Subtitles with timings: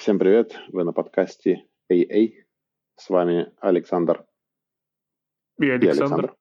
[0.00, 2.32] Всем привет, вы на подкасте AA.
[2.96, 4.24] С вами Александр.
[5.60, 6.34] И Александр.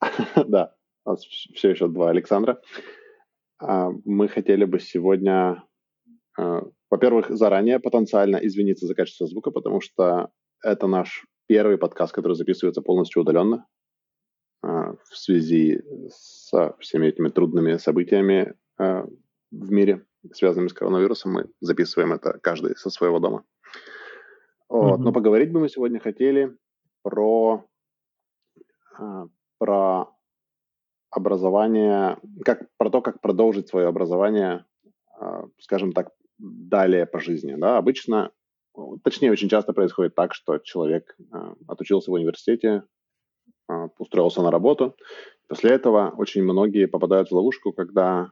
[0.00, 0.44] И Александр.
[0.48, 0.74] да,
[1.04, 2.60] у нас все еще два Александра.
[3.60, 5.62] А, мы хотели бы сегодня,
[6.36, 12.34] а, во-первых, заранее потенциально извиниться за качество звука, потому что это наш первый подкаст, который
[12.34, 13.68] записывается полностью удаленно
[14.62, 21.32] а, в связи со всеми этими трудными событиями в мире связанными с коронавирусом.
[21.32, 23.44] Мы записываем это каждый со своего дома.
[24.68, 25.00] Вот.
[25.00, 25.02] Mm-hmm.
[25.02, 26.56] Но поговорить бы мы сегодня хотели
[27.02, 27.64] про,
[28.98, 29.26] а,
[29.58, 30.14] про
[31.10, 34.66] образование, как, про то, как продолжить свое образование,
[35.18, 37.54] а, скажем так, далее по жизни.
[37.54, 37.78] Да?
[37.78, 38.30] Обычно,
[39.02, 42.84] точнее, очень часто происходит так, что человек а, отучился в университете,
[43.98, 44.96] устроился на работу.
[45.46, 48.30] После этого очень многие попадают в ловушку, когда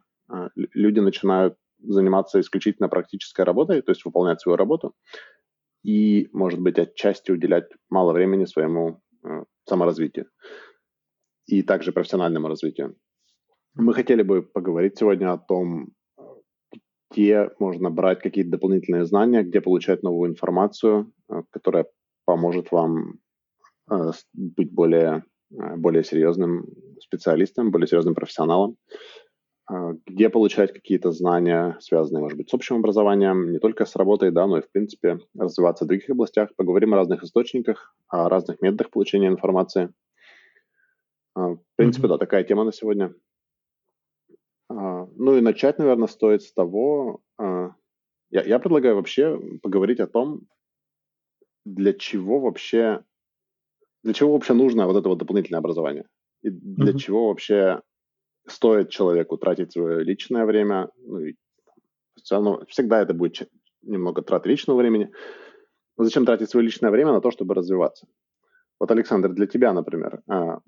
[0.55, 4.95] люди начинают заниматься исключительно практической работой, то есть выполнять свою работу,
[5.83, 10.27] и, может быть, отчасти уделять мало времени своему э, саморазвитию
[11.47, 12.97] и также профессиональному развитию.
[13.75, 15.93] Мы хотели бы поговорить сегодня о том,
[17.11, 21.87] где можно брать какие-то дополнительные знания, где получать новую информацию, э, которая
[22.25, 23.21] поможет вам
[23.91, 26.67] э, быть более, э, более серьезным
[27.01, 28.77] специалистом, более серьезным профессионалом.
[29.69, 34.31] А, где получать какие-то знания, связанные, может быть, с общим образованием, не только с работой,
[34.31, 36.55] да, но и, в принципе, развиваться в других областях.
[36.57, 39.93] Поговорим о разных источниках, о разных методах получения информации.
[41.35, 42.11] А, в принципе, mm-hmm.
[42.11, 43.13] да, такая тема на сегодня.
[44.69, 50.43] А, ну и начать, наверное, стоит с того, я, я предлагаю вообще поговорить о том,
[51.65, 53.05] для чего вообще,
[54.05, 56.07] для чего вообще нужно вот это вот дополнительное образование.
[56.43, 56.99] И для mm-hmm.
[56.99, 57.83] чего вообще
[58.47, 61.35] стоит человеку тратить свое личное время, ну, и
[62.23, 63.49] все равно всегда это будет
[63.83, 65.11] немного трат личного времени.
[65.97, 68.07] Но зачем тратить свое личное время на то, чтобы развиваться?
[68.79, 70.61] Вот, Александр, для тебя, например, а,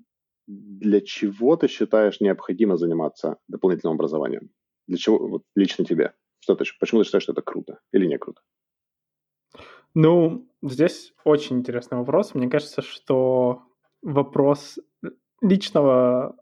[0.47, 4.49] для чего ты считаешь необходимо заниматься дополнительным образованием?
[4.87, 6.13] Для чего, вот лично тебе?
[6.39, 8.41] Что ты, почему ты считаешь, что это круто или не круто?
[9.93, 12.33] Ну, здесь очень интересный вопрос.
[12.33, 13.63] Мне кажется, что
[14.01, 14.79] вопрос
[15.41, 16.35] личного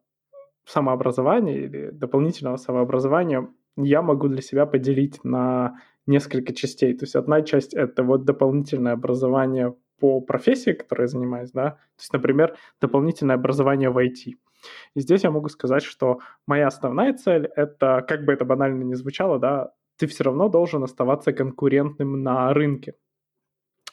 [0.67, 3.47] самообразования или дополнительного самообразования
[3.77, 6.93] я могу для себя поделить на несколько частей.
[6.93, 12.01] То есть одна часть— это вот дополнительное образование по профессии, которой я занимаюсь, да, то
[12.01, 14.35] есть, например, дополнительное образование в IT.
[14.95, 18.93] И здесь я могу сказать, что моя основная цель— это, как бы это банально ни
[18.93, 22.93] звучало, да, ты все равно должен оставаться конкурентным на рынке.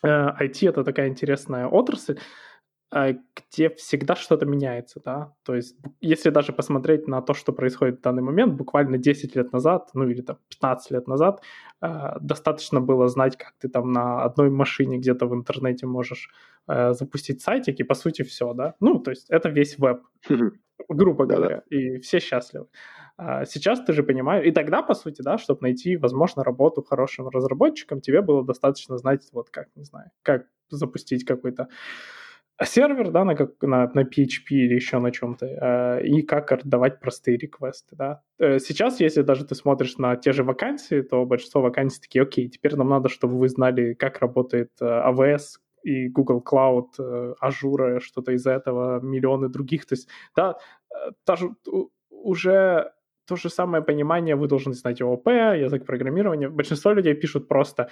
[0.04, 2.18] IT э,— это такая интересная отрасль,
[2.94, 8.02] где всегда что-то меняется, да, то есть если даже посмотреть на то, что происходит в
[8.02, 11.42] данный момент, буквально 10 лет назад, ну или там 15 лет назад,
[11.82, 11.88] э,
[12.20, 16.30] достаточно было знать, как ты там на одной машине где-то в интернете можешь
[16.68, 20.02] э, запустить сайтик, и по сути все, да, ну то есть это весь веб,
[20.88, 22.66] грубо говоря, и все счастливы.
[23.16, 27.28] А сейчас ты же понимаешь, и тогда, по сути, да, чтобы найти, возможно, работу хорошим
[27.28, 31.68] разработчиком, тебе было достаточно знать, вот как, не знаю, как запустить какой-то
[32.62, 37.00] сервер, да, на, как, на, на PHP или еще на чем-то, э, и как отдавать
[37.00, 38.22] простые реквесты, да.
[38.38, 42.48] Э, сейчас, если даже ты смотришь на те же вакансии, то большинство вакансий такие, окей,
[42.48, 48.00] теперь нам надо, чтобы вы знали, как работает э, AWS, и Google Cloud, э, Azure,
[48.00, 49.86] что-то из этого, миллионы других.
[49.86, 50.56] То есть, да,
[50.90, 51.50] э, даже
[52.10, 52.92] уже
[53.26, 56.48] то же самое понимание вы должны знать ООП, язык программирования.
[56.48, 57.88] Большинство людей пишут просто,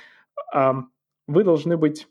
[0.55, 0.73] э,
[1.27, 2.09] вы должны быть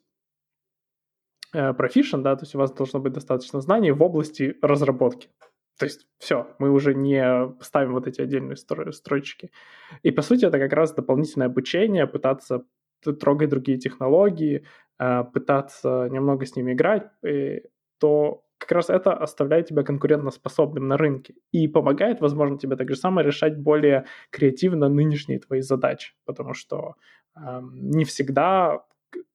[1.53, 5.29] proficient, да, то есть у вас должно быть достаточно знаний в области разработки.
[5.77, 9.51] То есть все, мы уже не ставим вот эти отдельные строчки.
[10.03, 12.63] И по сути это как раз дополнительное обучение, пытаться
[13.19, 14.65] трогать другие технологии,
[14.99, 17.09] э, пытаться немного с ними играть,
[17.99, 22.95] то как раз это оставляет тебя конкурентоспособным на рынке и помогает, возможно, тебе так же
[22.95, 26.93] самое решать более креативно нынешние твои задачи, потому что
[27.35, 28.83] э, не всегда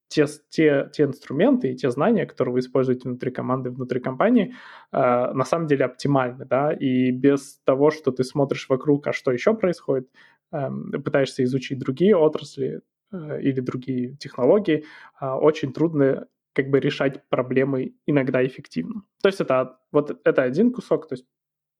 [0.08, 4.54] те, те, те инструменты и те знания, которые вы используете внутри команды, внутри компании,
[4.92, 9.32] э, на самом деле оптимальны, да, и без того, что ты смотришь вокруг, а что
[9.32, 10.08] еще происходит,
[10.52, 10.68] э,
[11.04, 12.82] пытаешься изучить другие отрасли
[13.12, 14.84] э, или другие технологии,
[15.20, 19.02] э, очень трудно как бы решать проблемы иногда эффективно.
[19.22, 21.26] То есть это вот это один кусок, то есть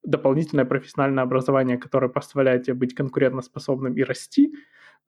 [0.02, 4.52] дополнительное профессиональное образование, которое позволяет тебе быть конкурентоспособным и расти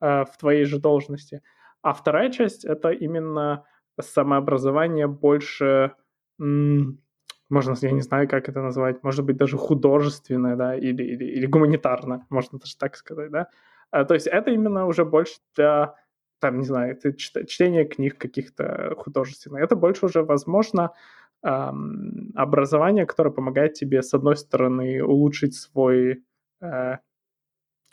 [0.01, 1.41] э, в твоей же должности–
[1.81, 3.65] а вторая часть— это именно
[3.99, 5.93] самообразование больше,
[6.37, 11.45] можно, я не знаю, как это назвать, может быть, даже художественное, да, или, или, или
[11.45, 13.47] гуманитарное, можно даже так сказать, да.
[13.91, 15.95] А, то есть это именно уже больше для
[16.39, 19.61] там, не знаю, это чтение книг каких-то художественных.
[19.61, 20.93] Это больше уже, возможно,
[21.41, 26.23] образование, которое помогает тебе, с одной стороны, улучшить свой
[26.61, 26.97] э,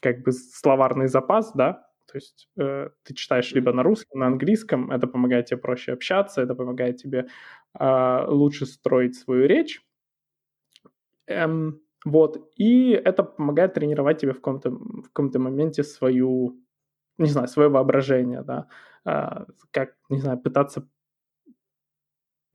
[0.00, 1.85] как бы словарный запас, да,
[2.16, 6.40] то есть э, ты читаешь либо на русском, на английском, это помогает тебе проще общаться,
[6.40, 7.26] это помогает тебе
[7.78, 9.82] э, лучше строить свою речь.
[11.26, 16.56] Эм, вот, и это помогает тренировать тебе в каком-то, в каком-то моменте свою,
[17.18, 18.68] не знаю, свое воображение, да,
[19.06, 20.88] э, как, не знаю, пытаться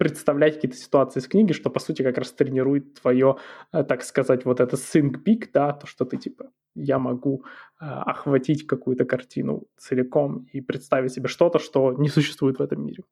[0.02, 3.36] представлять какие-то ситуации из книги, что, по сути, как раз тренирует твое,
[3.72, 6.46] э, так сказать, вот это think big, да, то, что ты, типа,
[6.76, 7.44] я могу
[7.80, 13.04] э, охватить какую-то картину целиком и представить себе что-то, что не существует в этом мире.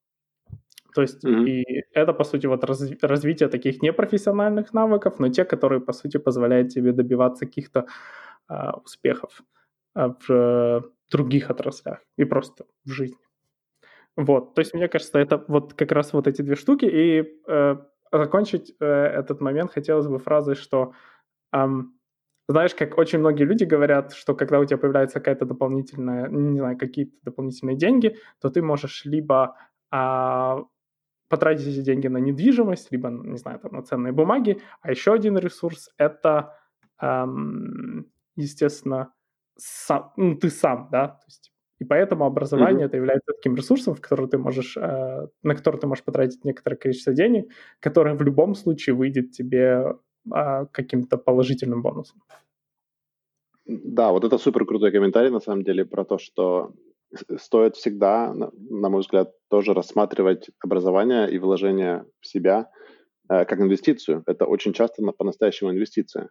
[0.96, 1.46] То есть, mm-hmm.
[1.46, 6.18] и это, по сути, вот раз, развитие таких непрофессиональных навыков, но те, которые, по сути,
[6.18, 7.86] позволяют тебе добиваться каких-то
[8.50, 9.44] э, успехов
[9.96, 13.29] э, в других отраслях и просто в жизни.
[14.20, 16.84] Вот, то есть мне кажется, это вот как раз вот эти две штуки.
[16.84, 17.76] И э,
[18.12, 20.92] закончить э, этот момент хотелось бы фразой, что
[21.54, 21.98] эм,
[22.50, 26.78] знаешь, как очень многие люди говорят, что когда у тебя появляется какая-то дополнительная, не знаю,
[26.78, 29.56] какие-то дополнительные деньги, то ты можешь либо
[29.90, 30.66] а,
[31.30, 34.62] потратить эти деньги на недвижимость, либо, не знаю, там, на ценные бумаги.
[34.82, 36.58] А еще один ресурс— это,
[37.02, 39.14] эм, естественно,
[39.56, 42.90] сам, ну, ты сам, да, то есть и поэтому образование mm-hmm.
[42.90, 46.76] это является таким ресурсом, в который ты можешь, э, на который ты можешь потратить некоторое
[46.76, 49.96] количество денег, которое в любом случае выйдет тебе
[50.36, 52.22] э, каким-то положительным бонусом.
[53.66, 56.74] Да, вот это супер крутой комментарий на самом деле про то, что
[57.38, 62.70] стоит всегда, на, мой взгляд, тоже рассматривать образование и вложение в себя
[63.30, 64.24] э, как инвестицию.
[64.28, 66.30] Это очень часто на, по-настоящему инвестиция.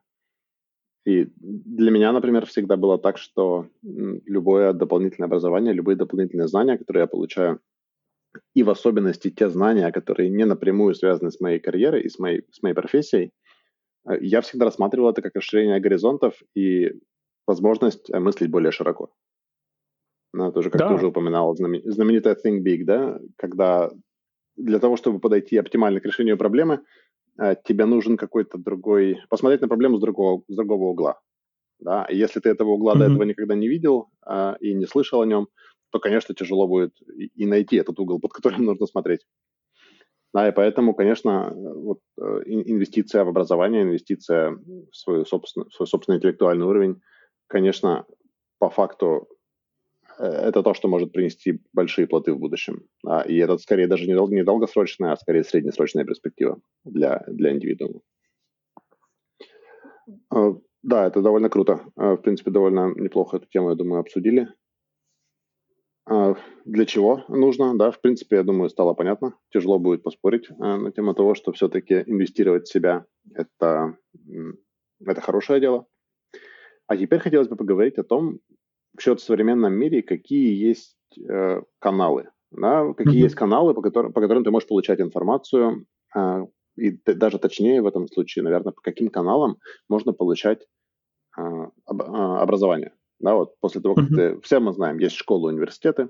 [1.09, 7.03] И для меня, например, всегда было так, что любое дополнительное образование, любые дополнительные знания, которые
[7.03, 7.61] я получаю,
[8.55, 12.45] и в особенности те знания, которые не напрямую связаны с моей карьерой и с моей,
[12.51, 13.33] с моей профессией,
[14.07, 16.93] э, я всегда рассматривал это как расширение горизонтов и
[17.47, 19.09] возможность э, мыслить более широко.
[20.35, 20.89] Ну, тоже, как да.
[20.89, 23.91] ты уже упоминал, знаменитая Think Big, да, когда
[24.57, 26.83] для того, чтобы подойти оптимально к решению проблемы,
[27.64, 31.20] тебе нужен какой-то другой, посмотреть на проблему с другого, с другого угла.
[31.81, 32.05] Да?
[32.05, 32.99] И если ты этого угла mm-hmm.
[32.99, 35.49] до этого никогда не видел а, и не слышал о нем,
[35.90, 39.20] то, конечно, тяжело будет и, найти этот угол, под которым нужно смотреть.
[40.35, 45.87] Да, и поэтому, конечно, вот, э, инвестиция в образование, инвестиция в, свою собственную, в свой
[45.87, 47.00] собственный интеллектуальный уровень,
[47.46, 48.05] конечно,
[48.58, 49.26] по факту
[50.19, 52.82] это то, что может принести большие плоды в будущем.
[53.06, 58.00] А, и это скорее даже не, не долгосрочная, а скорее среднесрочная перспектива для, для индивидуума.
[60.31, 61.81] А, да, это довольно круто.
[61.97, 64.49] А, в принципе, довольно неплохо эту тему, я думаю, обсудили.
[66.64, 69.35] Для чего нужно, да, в принципе, я думаю, стало понятно.
[69.53, 73.05] Тяжело будет поспорить на тему того, что все-таки инвестировать в себя
[73.35, 73.99] это,–
[75.05, 75.87] это хорошее дело.
[76.87, 78.38] А теперь хотелось бы поговорить о том,
[78.99, 83.25] вообще в современном мире какие есть э, каналы, да, какие mm-hmm.
[83.25, 85.87] есть каналы, по которым, по которым ты можешь получать информацию,
[86.17, 86.47] э,
[86.77, 89.59] и даже точнее в этом случае, наверное, по каким каналам
[89.89, 90.67] можно получать
[91.39, 91.43] э,
[91.87, 92.93] об, э, образование.
[93.21, 94.35] Да, вот после того, как mm-hmm.
[94.35, 96.06] ты, все мы знаем, есть школы, университеты, э,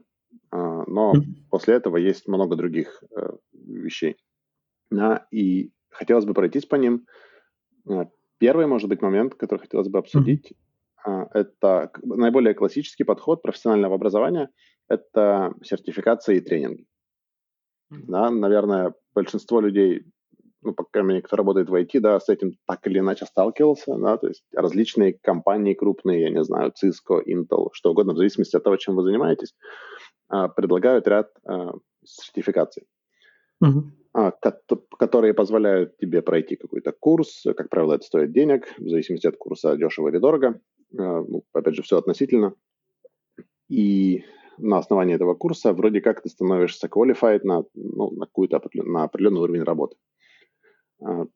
[0.86, 1.48] но mm-hmm.
[1.50, 4.16] после этого есть много других э, вещей.
[4.90, 7.04] Да, и хотелось бы пройтись по ним.
[7.86, 8.06] Э,
[8.38, 10.67] первый, может быть, момент, который хотелось бы обсудить, mm-hmm
[11.04, 14.50] это наиболее классический подход профессионального образования–
[14.88, 16.86] это сертификация и тренинги.
[17.90, 20.04] Да, наверное, большинство людей,
[20.62, 23.96] ну, по крайней мере, кто работает в IT, да, с этим так или иначе сталкивался,
[23.96, 28.56] да, то есть различные компании крупные, я не знаю, Cisco, Intel, что угодно, в зависимости
[28.56, 29.54] от того, чем вы занимаетесь,
[30.28, 31.72] а, предлагают ряд а,
[32.04, 32.84] сертификаций.
[33.62, 33.92] Mm-hmm
[34.98, 37.44] которые позволяют тебе пройти какой-то курс.
[37.56, 40.60] Как правило, это стоит денег, в зависимости от курса, дешево или дорого.
[40.92, 42.54] Э, ну, опять же, все относительно.
[43.68, 44.24] И
[44.58, 49.40] на основании этого курса вроде как ты становишься qualified на, ну, на, какую-то, на определенный
[49.40, 49.96] уровень работы.
[51.00, 51.26] Э,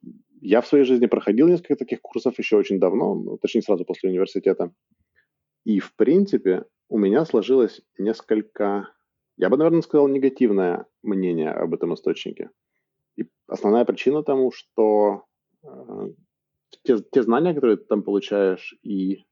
[0.41, 4.09] я в своей жизни проходил несколько таких курсов еще очень давно, ну, точнее сразу после
[4.09, 4.73] университета.
[5.63, 8.89] И, в принципе, у меня сложилось несколько,
[9.37, 12.49] я бы, наверное, сказал, негативное мнение об этом источнике.
[13.15, 15.23] И основная причина тому, что
[15.63, 16.09] э,
[16.83, 19.23] те, те знания, которые ты там получаешь, и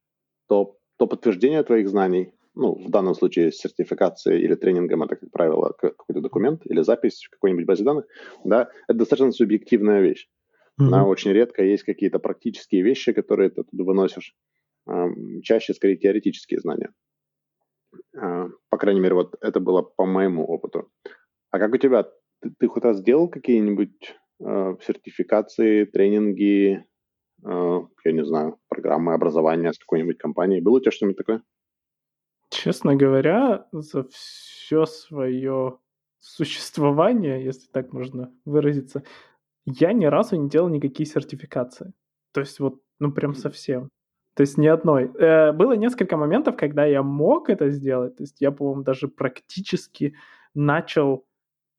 [0.51, 5.73] то, то подтверждение твоих знаний, ну, в данном случае сертификация или тренингом, это, как правило,
[5.79, 8.05] какой-то документ или запись в какой-нибудь базе данных,
[8.43, 10.27] да, это достаточно субъективная вещь.
[10.77, 10.89] Mm-hmm.
[10.89, 14.35] Да, очень редко есть какие-то практические вещи, которые ты оттуда выносишь.
[15.41, 16.93] Чаще, скорее, теоретические знания.
[18.17, 20.89] А, по крайней мере, вот это было по моему опыту.
[21.51, 22.03] А как у тебя?
[22.41, 26.83] Ты, ты хоть раз делал какие-нибудь э, сертификации, тренинги,
[27.43, 30.61] я не знаю, программы образования с какой-нибудь компанией?
[30.61, 31.43] Было у тебя что-нибудь такое?
[32.49, 35.77] Честно говоря, за все свое
[36.19, 39.03] существование, если так можно выразиться,
[39.65, 41.93] я ни разу не делал никакие сертификации.
[42.33, 43.89] То есть вот, ну прям совсем.
[44.35, 45.11] То есть ни одной.
[45.19, 48.15] Э, было несколько моментов, когда я мог это сделать.
[48.15, 50.15] То есть я, по-моему, даже практически
[50.53, 51.25] начал...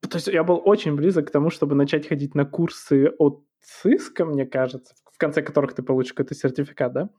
[0.01, 4.25] То есть я был очень близок к тому, чтобы начать ходить на курсы от ЦИСКа,
[4.25, 7.09] мне кажется, в конце которых ты получишь какой-то сертификат, да?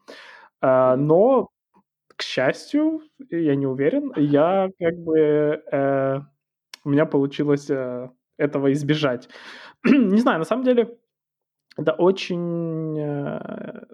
[0.61, 1.49] А, но,
[2.17, 5.63] к счастью, я не уверен, я как бы...
[5.73, 6.21] Э,
[6.85, 9.29] у меня получилось э, этого избежать.
[9.85, 10.99] не знаю, на самом деле
[11.77, 13.85] это очень э,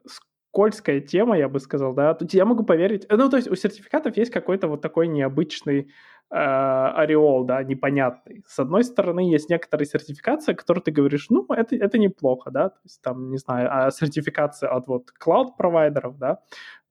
[0.50, 2.14] скользкая тема, я бы сказал, да.
[2.14, 3.06] Тут я могу поверить.
[3.08, 5.92] Ну, то есть у сертификатов есть какой-то вот такой необычный
[6.30, 8.44] ореол, да, непонятный.
[8.46, 12.80] С одной стороны, есть некоторые сертификации, которые ты говоришь, ну, это, это неплохо, да, то
[12.84, 16.38] есть там, не знаю, а сертификация от вот cloud-провайдеров, да,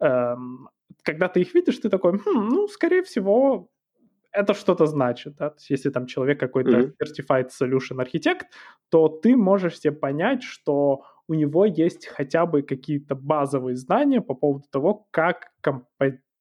[0.02, 0.70] эм,
[1.04, 3.70] когда ты их видишь, ты такой, хм, ну, скорее всего,
[4.32, 6.94] это что-то значит, да, то есть если там человек какой-то mm-hmm.
[7.02, 8.48] certified solution архитект,
[8.90, 14.34] то ты можешь себе понять, что у него есть хотя бы какие-то базовые знания по
[14.34, 15.52] поводу того, как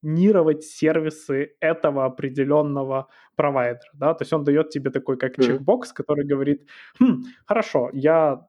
[0.00, 5.46] компонировать сервисы этого определенного провайдера, да, то есть он дает тебе такой как mm-hmm.
[5.46, 6.68] чекбокс, который говорит,
[7.00, 8.46] хм, хорошо, я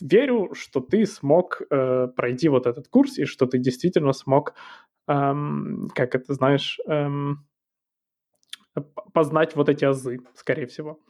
[0.00, 4.54] верю, что ты смог э, пройти вот этот курс и что ты действительно смог,
[5.08, 7.46] эм, как это знаешь, эм,
[9.12, 11.00] познать вот эти азы, скорее всего.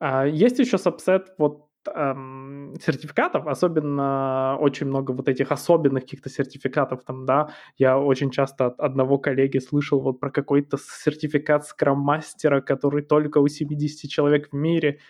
[0.00, 7.26] А, есть еще сабсет вот сертификатов, особенно очень много вот этих особенных каких-то сертификатов там,
[7.26, 13.38] да, я очень часто от одного коллеги слышал вот про какой-то сертификат скрам-мастера, который только
[13.38, 15.00] у 70 человек в мире.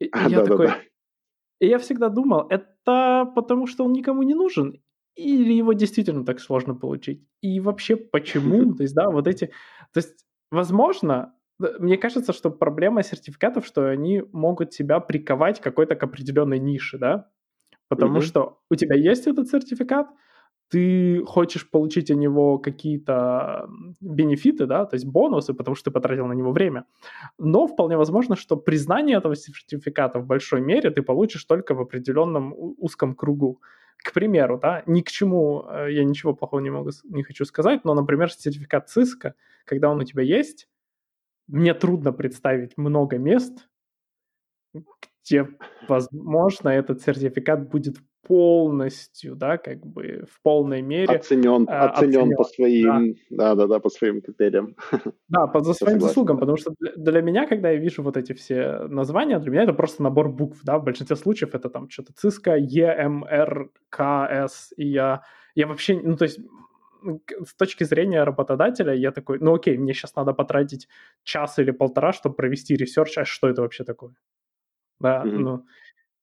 [0.00, 0.66] И, а, я да, такой...
[0.66, 0.80] Да, да.
[1.58, 4.80] И я всегда думал, это потому что он никому не нужен,
[5.16, 7.22] или его действительно так сложно получить?
[7.40, 8.74] И вообще почему?
[8.76, 9.46] То есть, да, вот эти...
[9.92, 16.02] То есть, возможно, мне кажется, что проблема сертификатов, что они могут тебя приковать какой-то к
[16.02, 17.30] определенной нише, да?
[17.88, 18.22] Потому mm-hmm.
[18.22, 20.08] что у тебя есть этот сертификат,
[20.68, 23.68] ты хочешь получить от него какие-то
[24.00, 26.86] бенефиты, да, то есть бонусы, потому что ты потратил на него время.
[27.38, 32.52] Но вполне возможно, что признание этого сертификата в большой мере ты получишь только в определенном
[32.56, 33.60] узком кругу.
[33.98, 37.84] К примеру, да, ни к чему э, я ничего плохого не могу, не хочу сказать,
[37.84, 39.34] но, например, сертификат ЦИСКа,
[39.64, 40.68] когда он у тебя есть,
[41.48, 43.68] мне трудно представить много мест,
[45.24, 45.48] где,
[45.88, 52.36] возможно, этот сертификат будет полностью, да, как бы в полной мере оценен, э, оценен, оценен
[52.36, 53.54] по своим, да.
[53.54, 54.74] да, да, по своим критериям.
[55.28, 58.32] Да, по, за своим заслугам, потому что для, для меня, когда я вижу вот эти
[58.32, 62.12] все названия, для меня это просто набор букв, да, в большинстве случаев это там что-то
[62.14, 63.92] ЦИСКа, ЕМРКС,
[64.76, 65.22] и я,
[65.54, 66.40] я вообще, ну, то есть
[67.46, 70.88] с точки зрения работодателя я такой, ну окей, мне сейчас надо потратить
[71.22, 74.14] час или полтора, чтобы провести research, а что это вообще такое?
[75.00, 75.38] Да, mm-hmm.
[75.38, 75.64] ну,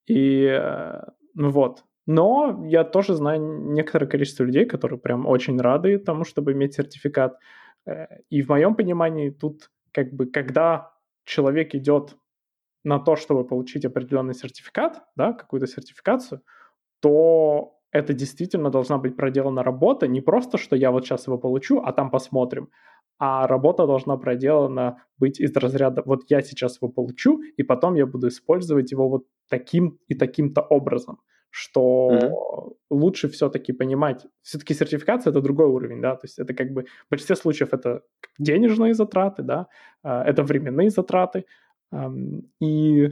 [0.08, 1.02] и, э,
[1.36, 1.84] ну вот.
[2.06, 7.38] Но я тоже знаю некоторое количество людей, которые прям очень рады тому, чтобы иметь сертификат.
[7.86, 10.92] Э, и в моем понимании тут как бы, когда
[11.24, 12.18] человек идет
[12.84, 16.42] на то, чтобы получить определенный сертификат, да, какую-то сертификацию,
[17.00, 21.80] то это действительно должна быть проделана работа, не просто, что я вот сейчас его получу,
[21.80, 22.70] а там посмотрим,
[23.20, 28.06] а работа должна проделана быть из разряда вот я сейчас его получу, и потом я
[28.06, 31.20] буду использовать его вот таким и таким-то образом,
[31.52, 32.76] что mm-hmm.
[32.90, 37.10] лучше все-таки понимать, все-таки сертификация это другой уровень, да, то есть это как бы в
[37.12, 38.02] большинстве случаев это
[38.40, 39.68] денежные затраты, да,
[40.02, 41.46] а, это временные затраты,
[42.60, 43.08] и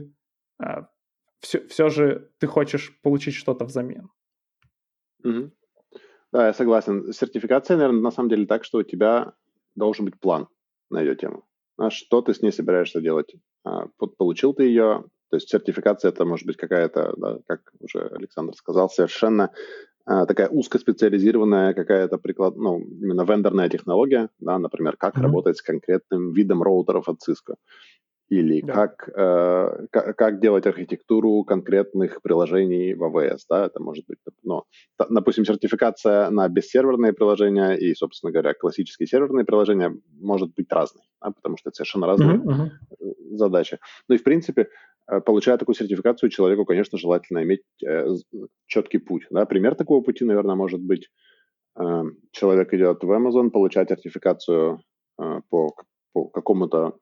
[1.40, 4.10] все, а, все же ты хочешь получить что-то взамен.
[5.24, 5.50] Угу.
[6.32, 7.12] Да, я согласен.
[7.12, 9.34] Сертификация, наверное, на самом деле так, что у тебя
[9.74, 10.48] должен быть план
[10.90, 11.44] на ее тему.
[11.76, 13.34] А что ты с ней собираешься делать?
[13.64, 13.86] А,
[14.18, 18.90] получил ты ее, то есть сертификация это может быть какая-то, да, как уже Александр сказал,
[18.90, 19.50] совершенно
[20.04, 25.22] а, такая узкоспециализированная какая-то приклад, ну, именно вендорная технология, да, например, как mm-hmm.
[25.22, 27.56] работать с конкретным видом роутеров от Cisco
[28.32, 28.72] или да.
[28.72, 34.64] как, э, как, как делать архитектуру конкретных приложений в AWS, да, это может быть, ну,
[35.10, 41.32] допустим, сертификация на бессерверные приложения и, собственно говоря, классические серверные приложения может быть разной, да,
[41.32, 42.70] потому что это совершенно разные uh-huh.
[43.36, 43.78] задачи.
[44.08, 44.68] Ну и, в принципе,
[45.10, 48.06] э, получая такую сертификацию, человеку, конечно, желательно иметь э,
[48.66, 51.10] четкий путь, да, пример такого пути, наверное, может быть,
[51.78, 54.80] э, человек идет в Amazon получать сертификацию
[55.20, 55.74] э, по
[56.14, 56.98] по какому-то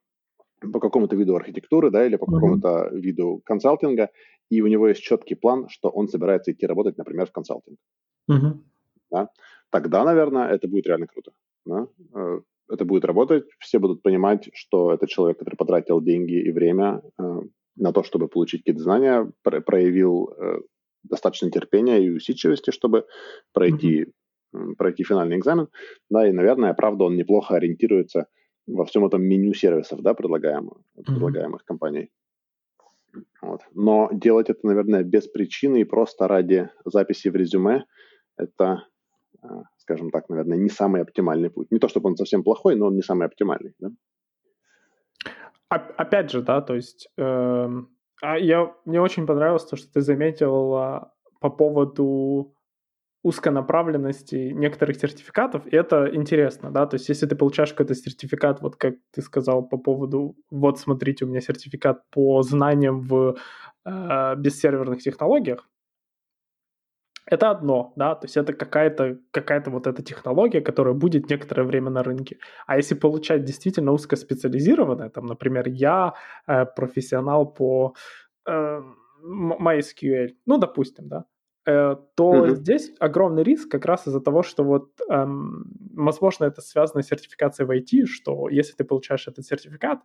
[0.61, 2.35] по какому-то виду архитектуры, да, или по mm-hmm.
[2.35, 4.11] какому-то виду консалтинга,
[4.51, 7.79] и у него есть четкий план, что он собирается идти работать, например, в консалтинг.
[8.31, 8.59] Mm-hmm.
[9.11, 9.29] Да?
[9.71, 11.33] Тогда, наверное, это будет реально круто.
[11.65, 11.87] Да?
[12.15, 17.03] Э, это будет работать, все будут понимать, что это человек, который потратил деньги и время
[17.19, 17.41] э,
[17.77, 20.59] на то, чтобы получить какие-то знания, проявил э,
[21.03, 23.07] достаточно терпения и усидчивости, чтобы
[23.53, 24.07] пройти,
[24.55, 24.75] mm-hmm.
[24.77, 25.69] пройти финальный экзамен.
[26.11, 28.27] Да, и, наверное, правда, он неплохо ориентируется
[28.75, 31.05] во всем этом меню сервисов, да, предлагаемых, mm-hmm.
[31.05, 32.11] предлагаемых компанией.
[33.43, 33.61] Вот.
[33.75, 37.85] Но делать это, наверное, без причины и просто ради записи в резюме,
[38.37, 38.85] это,
[39.43, 39.49] э,
[39.79, 41.71] скажем так, наверное, не самый оптимальный путь.
[41.71, 43.75] Не то, чтобы он совсем плохой, но он не самый оптимальный.
[43.79, 43.91] Да?
[45.69, 47.69] Опять же, да, то есть э,
[48.23, 51.11] я, мне очень понравилось то, что ты заметил
[51.41, 52.55] по поводу
[53.23, 58.77] узконаправленности некоторых сертификатов, и это интересно, да, то есть если ты получаешь какой-то сертификат, вот
[58.77, 63.37] как ты сказал по поводу, вот смотрите, у меня сертификат по знаниям в
[63.85, 65.69] э, бессерверных технологиях,
[67.27, 71.91] это одно, да, то есть это какая-то какая вот эта технология, которая будет некоторое время
[71.91, 72.39] на рынке.
[72.67, 76.15] А если получать действительно узкоспециализированное, там, например, я
[76.47, 77.95] э, профессионал по
[78.47, 78.83] э,
[79.23, 81.25] MySQL, ну, допустим, да,
[82.15, 82.55] то mm-hmm.
[82.55, 87.67] здесь огромный риск как раз из-за того, что вот, эм, возможно, это связано с сертификацией
[87.67, 90.01] в IT, что если ты получаешь этот сертификат,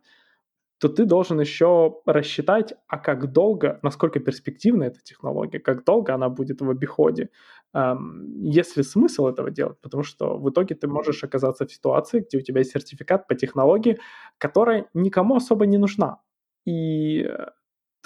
[0.78, 6.28] то ты должен еще рассчитать, а как долго, насколько перспективна эта технология, как долго она
[6.28, 7.30] будет в обиходе,
[7.72, 12.20] эм, есть ли смысл этого делать, потому что в итоге ты можешь оказаться в ситуации,
[12.20, 13.98] где у тебя есть сертификат по технологии,
[14.38, 16.20] которая никому особо не нужна.
[16.66, 17.46] И э,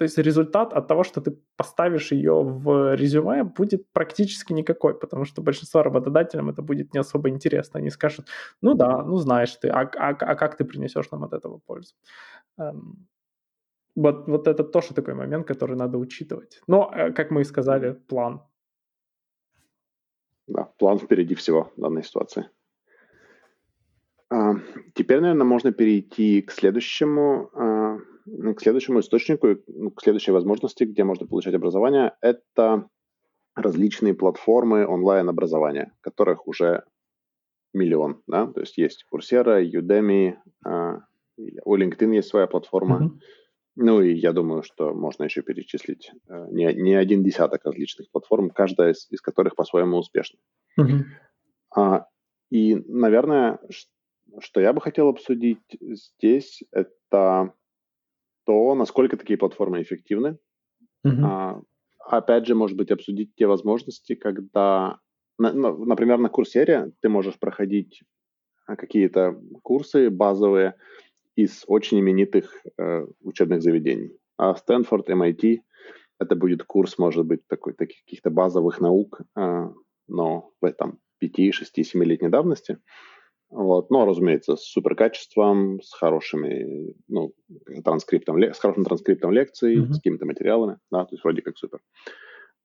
[0.01, 5.27] то есть результат от того, что ты поставишь ее в резюме, будет практически никакой, потому
[5.27, 7.81] что большинство работодателям это будет не особо интересно.
[7.81, 8.27] Они скажут,
[8.63, 11.95] ну да, ну знаешь ты, а, а, а как ты принесешь нам от этого пользу?
[12.59, 13.09] Эм,
[13.95, 16.63] вот, вот это тоже такой момент, который надо учитывать.
[16.67, 18.41] Но, э, как мы и сказали, план.
[20.47, 22.49] Да, план впереди всего в данной ситуации.
[24.31, 24.55] А,
[24.95, 27.90] теперь, наверное, можно перейти к следующему ну,
[28.25, 32.89] к следующему источнику, ну, к следующей возможности, где можно получать образование, это
[33.55, 36.85] различные платформы онлайн-образования, которых уже
[37.73, 40.35] миллион, да, то есть есть Coursera, Udemy,
[40.67, 40.99] uh,
[41.65, 43.19] у LinkedIn есть своя платформа, mm-hmm.
[43.77, 48.51] ну и я думаю, что можно еще перечислить uh, не, не один десяток различных платформ,
[48.51, 50.39] каждая из, из которых по-своему успешна.
[50.79, 52.05] Mm-hmm.
[52.51, 53.61] И, наверное,
[54.41, 57.53] что я бы хотел обсудить здесь, это
[58.51, 60.37] то насколько такие платформы эффективны.
[61.07, 61.23] Mm-hmm.
[61.23, 61.63] А,
[62.01, 64.99] опять же, может быть, обсудить те возможности, когда,
[65.39, 68.03] на, например, на курсере ты можешь проходить
[68.67, 70.75] а, какие-то курсы базовые
[71.37, 74.19] из очень именитых э, учебных заведений.
[74.37, 75.61] А Стэнфорд, MIT,
[76.19, 79.69] это будет курс, может быть, такой, таких каких-то базовых наук, э,
[80.09, 82.79] но в этом 5, 6, 7-летней давности.
[83.51, 83.91] Вот.
[83.91, 87.35] Но, разумеется, с суперкачеством, с хорошими, ну,
[87.85, 89.93] транскриптом, с хорошим транскриптом лекций, mm-hmm.
[89.93, 91.81] с какими-то материалами, да, то есть вроде как супер.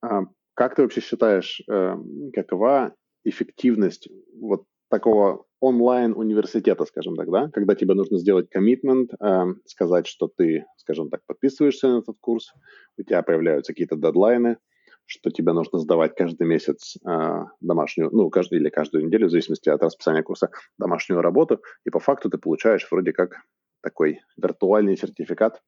[0.02, 0.22] А,
[0.54, 1.96] как ты вообще считаешь, э,
[2.34, 4.08] какова эффективность
[4.40, 10.66] вот такого онлайн-университета, скажем так, да, когда тебе нужно сделать коммитмент, э, сказать, что ты,
[10.78, 12.54] скажем так, подписываешься на этот курс,
[12.98, 14.58] у тебя появляются какие-то дедлайны,
[15.06, 19.70] что тебе нужно сдавать каждый месяц э, домашнюю, ну, каждый или каждую неделю, в зависимости
[19.70, 23.42] от расписания курса, домашнюю работу, и по факту ты получаешь вроде как
[23.82, 25.62] такой виртуальный сертификат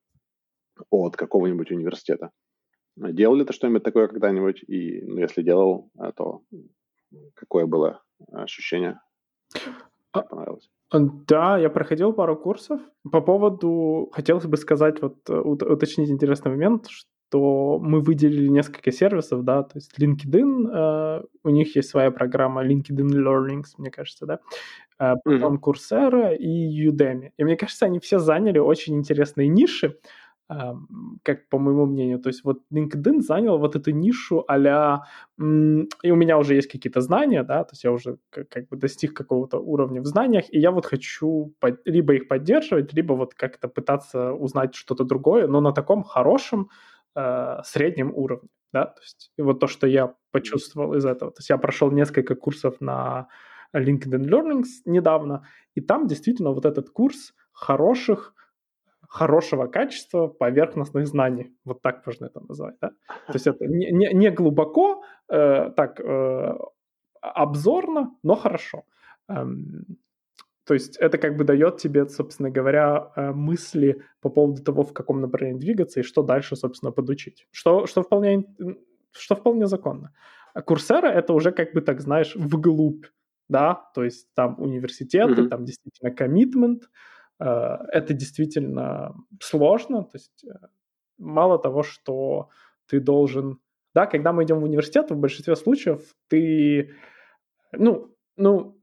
[0.90, 2.32] от какого-нибудь университета.
[2.96, 4.64] Делал ли ты что-нибудь такое когда-нибудь?
[4.68, 6.42] И ну, если делал, а, то
[7.36, 9.00] какое было ощущение?
[10.14, 10.70] А, понравилось?
[10.92, 12.82] Да, я проходил пару курсов.
[13.12, 19.44] По поводу, хотелось бы сказать, вот уточнить интересный момент, что то мы выделили несколько сервисов,
[19.44, 24.40] да, то есть LinkedIn, э, у них есть своя программа LinkedIn Learnings, мне кажется, да,
[25.00, 25.60] э, потом mm-hmm.
[25.60, 27.32] Coursera и Udemy.
[27.38, 30.00] И мне кажется, они все заняли очень интересные ниши,
[30.50, 30.56] э,
[31.24, 32.20] как по моему мнению.
[32.20, 35.02] То есть вот LinkedIn занял вот эту нишу а
[35.38, 38.78] и у меня уже есть какие-то знания, да, то есть я уже как, как бы
[38.78, 43.34] достиг какого-то уровня в знаниях, и я вот хочу под, либо их поддерживать, либо вот
[43.34, 46.70] как-то пытаться узнать что-то другое, но на таком хорошем,
[47.18, 51.50] э, среднем уровне, да, то есть вот то, что я почувствовал из этого, то есть
[51.50, 53.28] я прошел несколько курсов на
[53.76, 58.34] LinkedIn Learnings недавно, и там действительно вот этот курс хороших,
[59.10, 64.14] хорошего качества поверхностных знаний, вот так можно это назвать, да, то есть это не, не,
[64.14, 66.58] не глубоко, э, так, э,
[67.22, 68.84] обзорно, но хорошо.
[69.30, 69.98] Эм,
[70.68, 74.94] То есть это как бы дает тебе, собственно говоря, э, мысли по поводу того, в
[74.94, 77.48] каком направлении двигаться и что дальше, собственно, подучить.
[77.52, 78.44] Что, что, вполне,
[79.12, 80.14] что вполне законно.
[80.54, 83.06] А Курсера— это уже как бы, так знаешь, вглубь,
[83.48, 85.48] да, то есть там университеты, mm-hmm.
[85.48, 86.90] там действительно коммитмент,
[87.40, 87.46] э,
[87.94, 90.68] это действительно сложно, то есть э,
[91.18, 92.50] мало того, что
[92.88, 93.60] ты должен...
[93.96, 96.94] Да, когда мы идем в университет, в большинстве случаев ты...
[97.72, 98.77] Ну, ну,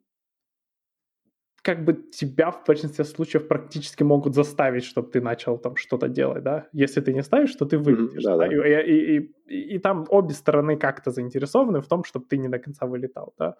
[1.64, 6.42] как бы тебя в большинстве случаев практически могут заставить, чтобы ты начал там что-то делать,
[6.42, 6.68] да.
[6.72, 8.22] Если ты не ставишь, то ты вылетишь.
[8.22, 8.46] Mm-hmm, да, да.
[8.46, 12.48] И, и, и, и, и там обе стороны как-то заинтересованы в том, чтобы ты не
[12.48, 13.56] до конца вылетал, да.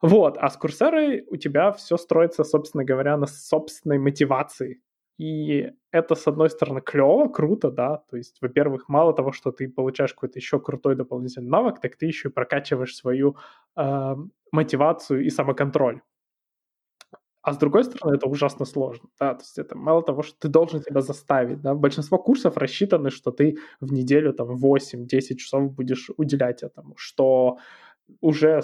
[0.00, 4.80] Вот, а с курсерой у тебя все строится, собственно говоря, на собственной мотивации.
[5.18, 9.68] И это, с одной стороны, клево, круто, да, то есть, во-первых, мало того, что ты
[9.68, 13.36] получаешь какой-то еще крутой дополнительный навык, так ты еще и прокачиваешь свою
[13.76, 14.16] э,
[14.52, 16.00] мотивацию и самоконтроль.
[17.42, 19.08] А с другой стороны, это ужасно сложно.
[19.18, 19.34] Да?
[19.34, 21.62] То есть это мало того, что ты должен себя заставить.
[21.62, 21.74] Да?
[21.74, 27.58] Большинство курсов рассчитаны, что ты в неделю там 8-10 часов будешь уделять этому, что
[28.20, 28.60] уже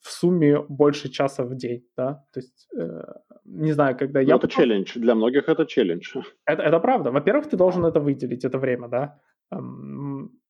[0.00, 1.88] в сумме больше часа в день.
[1.96, 2.24] Да?
[2.32, 3.02] То есть, э,
[3.44, 4.36] не знаю, когда Но я...
[4.36, 4.92] Это челлендж.
[4.98, 6.14] Для многих это челлендж.
[6.46, 7.10] Это, это правда.
[7.10, 9.18] Во-первых, ты должен это выделить, это время, да.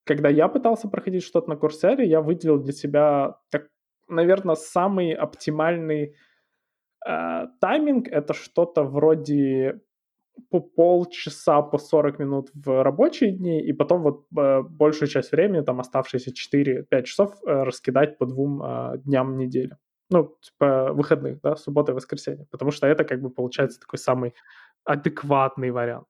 [0.05, 3.69] Когда я пытался проходить что-то на Курсере, я выделил для себя, так,
[4.09, 6.15] наверное, самый оптимальный
[7.05, 9.81] тайминг— это что-то вроде
[10.51, 15.65] по полчаса, по 40 минут в рабочие дни, и потом вот э, большую часть времени,
[15.65, 19.77] там оставшиеся 4-5 часов, э, раскидать по двум э, дням недели.
[20.11, 22.47] Ну, по выходных, да, суббота и воскресенье.
[22.51, 24.35] Потому что это как бы получается такой самый
[24.85, 26.07] адекватный вариант.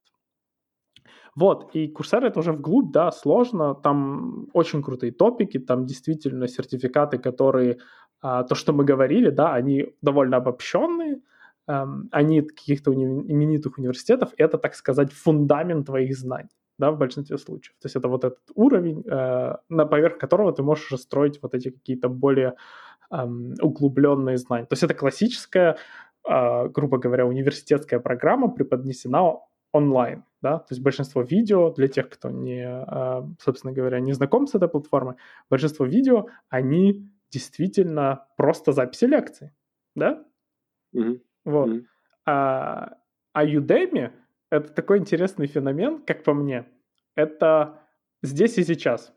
[1.37, 7.19] Вот, и Курсер это уже вглубь, да, сложно, там очень крутые топики, там действительно сертификаты,
[7.19, 7.79] которые
[8.25, 11.21] то, что мы говорили, да, они довольно обобщенные,
[11.69, 17.37] эм, они каких-то уни- именитых университетов, это, так сказать, фундамент твоих знаний, да, в большинстве
[17.39, 17.77] случаев.
[17.81, 21.71] То есть это вот этот уровень, э, на поверх которого ты можешь строить вот эти
[21.71, 22.55] какие-то более
[23.11, 24.67] эм, углубленные знания.
[24.67, 25.77] То есть это классическая,
[26.29, 29.41] э, грубо говоря, университетская программа преподнесена
[29.73, 34.47] онлайн, да, то есть большинство видео, для тех, кто не, э, собственно говоря, не знаком
[34.47, 35.17] с этой платформой,
[35.51, 39.51] большинство видео, они действительно просто записи лекций,
[39.95, 40.25] да?
[40.97, 41.21] Mm-hmm.
[41.45, 41.69] Вот.
[41.69, 41.85] Mm-hmm.
[42.27, 42.97] А,
[43.33, 44.13] а Udemy—
[44.51, 46.65] это такой интересный феномен, как по мне.
[47.17, 47.81] Это
[48.23, 49.13] здесь и сейчас.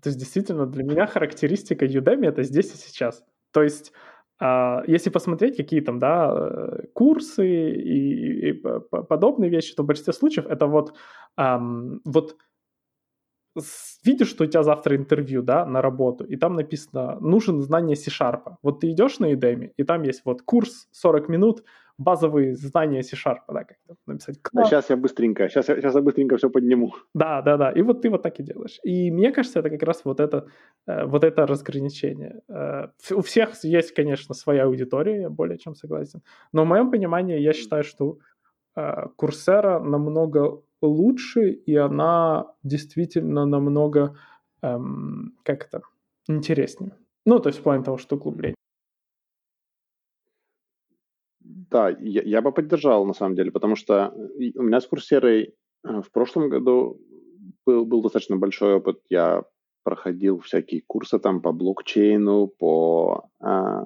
[0.00, 3.24] То есть действительно для меня характеристика Udemy— это здесь и сейчас.
[3.50, 3.92] То есть
[4.38, 10.14] а, если посмотреть какие там, да, э, курсы и, и подобные вещи, то в большинстве
[10.14, 10.94] случаев это вот,
[11.38, 12.36] um, вот
[14.04, 18.56] видишь, что у тебя завтра интервью, да, на работу, и там написано, нужен знание C-Sharp.
[18.62, 21.64] Вот ты идешь на Udemy, и там есть вот курс 40 минут,
[21.98, 24.38] базовые знания C-Sharp, да, как написать.
[24.56, 26.94] А сейчас я быстренько, сейчас я, сейчас я быстренько все подниму.
[27.14, 28.80] Да, да, да, и вот ты вот так и делаешь.
[28.82, 30.46] И мне кажется, это как раз вот это,
[30.86, 32.40] э, вот это разграничение.
[32.48, 37.38] Э, у всех есть, конечно, своя аудитория, я более чем согласен, но в моем понимании
[37.38, 38.18] я считаю, что
[39.16, 44.16] Курсера э, намного лучше, и она действительно намного,
[44.62, 45.82] эм, как это,
[46.28, 46.92] интереснее.
[47.26, 48.56] Ну, то есть в плане того, что углубление.
[51.40, 54.12] Да, я, я бы поддержал, на самом деле, потому что
[54.56, 57.00] у меня с курсерой э, в прошлом году
[57.66, 59.00] был, был достаточно большой опыт.
[59.10, 59.44] Я
[59.82, 63.82] проходил всякие курсы там по блокчейну, по, э,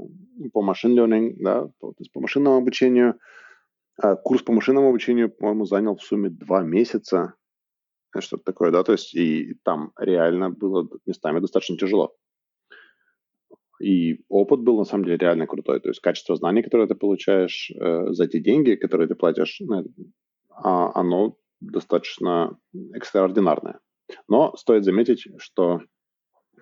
[0.53, 0.95] по машин
[1.41, 3.15] да, по, по машинному обучению.
[3.97, 7.35] А курс по машинному обучению, по-моему, занял в сумме два месяца.
[8.17, 12.15] Что-то такое, да, то есть и там реально было местами достаточно тяжело.
[13.81, 15.81] И опыт был, на самом деле, реально крутой.
[15.81, 19.61] То есть качество знаний, которое ты получаешь э, за те деньги, которые ты платишь,
[20.51, 22.57] а, оно достаточно
[22.95, 23.81] экстраординарное.
[24.29, 25.81] Но стоит заметить, что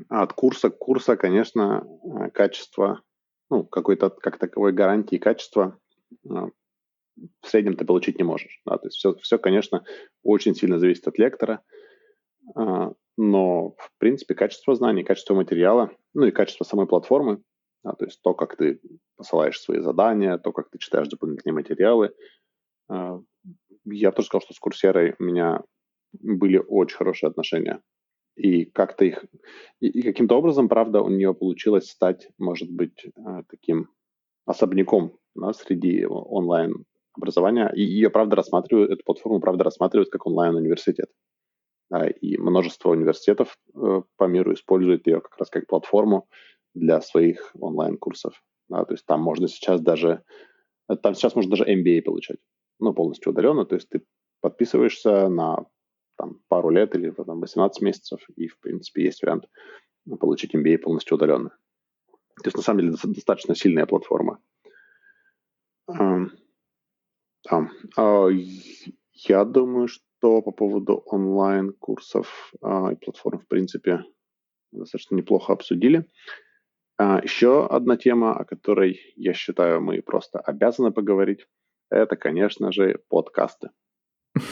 [0.08, 3.02] от курса к курсу, конечно, э, качество,
[3.50, 5.78] ну, какой-то как таковой гарантии качества
[6.24, 6.28] э,
[7.40, 8.60] в среднем ты получить не можешь.
[8.66, 8.78] Да?
[8.78, 9.84] То есть все, все, конечно,
[10.22, 11.62] очень сильно зависит от лектора,
[12.54, 17.42] а, но, в принципе, качество знаний, качество материала, ну и качество самой платформы,
[17.84, 18.80] да, то есть то, как ты
[19.16, 22.14] посылаешь свои задания, то, как ты читаешь дополнительные материалы.
[22.88, 23.20] А,
[23.84, 25.62] я тоже сказал, что с курсерой у меня
[26.12, 27.82] были очень хорошие отношения.
[28.36, 29.24] И как-то их...
[29.80, 33.90] И, каким-то образом, правда, у нее получилось стать, может быть, а, таким
[34.46, 41.10] особняком да, среди онлайн образования, и ее, правда, рассматривают, эту платформу, правда, рассматривают как онлайн-университет.
[42.20, 46.26] И множество университетов э, по миру используют ее как раз как платформу
[46.74, 48.42] для своих онлайн-курсов.
[48.70, 50.22] То есть там можно сейчас даже
[51.02, 52.38] Там сейчас можно даже MBA получать,
[52.78, 54.02] ну, полностью удаленно, то есть ты
[54.40, 55.66] подписываешься на
[56.16, 59.44] там, пару лет или там, 18 месяцев, и, в принципе, есть вариант
[60.18, 61.50] получить MBA полностью удаленно.
[62.42, 64.38] То есть, на самом деле, достаточно сильная платформа.
[67.50, 68.28] А,
[69.14, 74.04] я думаю, что по поводу онлайн-курсов а, и платформ, в принципе,
[74.70, 76.06] достаточно неплохо обсудили.
[76.98, 81.46] А, еще одна тема, о которой, я считаю, мы просто обязаны поговорить,
[81.90, 83.70] это, конечно же, подкасты.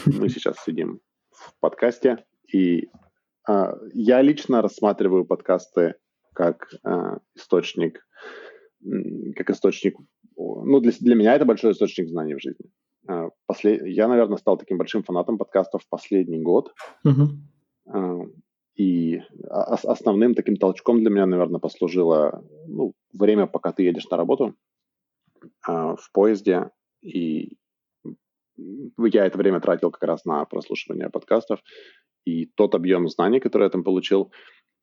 [0.05, 0.99] Мы сейчас сидим
[1.31, 2.89] в подкасте, и
[3.47, 5.95] а, я лично рассматриваю подкасты
[6.33, 6.73] как
[7.35, 8.07] источник,
[9.35, 9.97] как источник,
[10.37, 12.71] ну, для, для меня это большой источник знаний в жизни.
[13.07, 13.85] А, послед...
[13.85, 16.73] Я, наверное, стал таким большим фанатом подкастов в последний год.
[17.05, 17.27] Uh-huh.
[17.87, 18.19] А,
[18.75, 24.55] и основным таким толчком для меня, наверное, послужило ну, время, пока ты едешь на работу
[25.67, 26.69] а, в поезде.
[27.01, 27.57] И
[28.57, 31.59] я это время тратил как раз на прослушивание подкастов.
[32.25, 34.31] И тот объем знаний, который я там получил,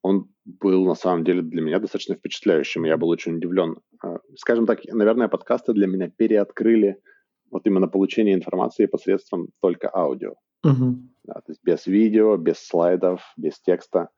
[0.03, 2.85] он был на самом деле для меня достаточно впечатляющим.
[2.85, 3.79] Я был очень удивлен.
[4.03, 7.01] А, скажем так, наверное, подкасты для меня переоткрыли
[7.51, 10.35] вот именно получение информации посредством только аудио.
[10.65, 10.95] Uh-huh.
[11.25, 14.09] Да, то есть без видео, без слайдов, без текста.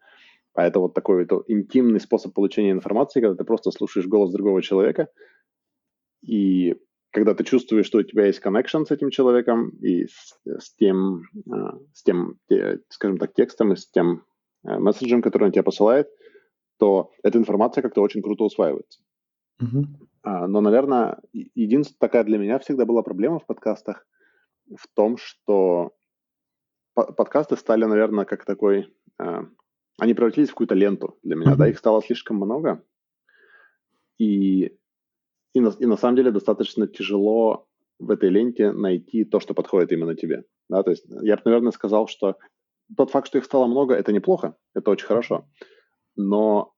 [0.55, 4.62] А это вот такой вот интимный способ получения информации, когда ты просто слушаешь голос другого
[4.62, 5.09] человека,
[6.23, 6.77] и
[7.12, 11.25] когда ты чувствуешь, что у тебя есть connection с этим человеком и с, с тем,
[11.51, 12.38] а, с тем,
[12.88, 14.25] скажем так, текстом и с тем
[14.64, 16.09] э, месседжем, который он тебе посылает,
[16.79, 19.01] то эта информация как-то очень круто усваивается.
[19.61, 19.85] Uh-huh.
[20.22, 24.06] Но, наверное, единственная такая для меня всегда была проблема в подкастах
[24.76, 25.92] в том, что
[26.94, 28.92] подкасты стали, наверное, как такой...
[29.18, 29.42] Э,
[29.98, 31.56] они превратились в какую-то ленту для меня, uh-huh.
[31.56, 32.83] да, их стало слишком много.
[34.18, 34.76] И,
[35.52, 37.66] и, на, и на самом деле достаточно тяжело
[37.98, 40.44] в этой ленте найти то, что подходит именно тебе.
[40.68, 42.37] Да, то есть я бы, наверное, сказал, что
[42.96, 45.48] тот факт, что их стало много, это неплохо, это очень хорошо.
[46.16, 46.72] Но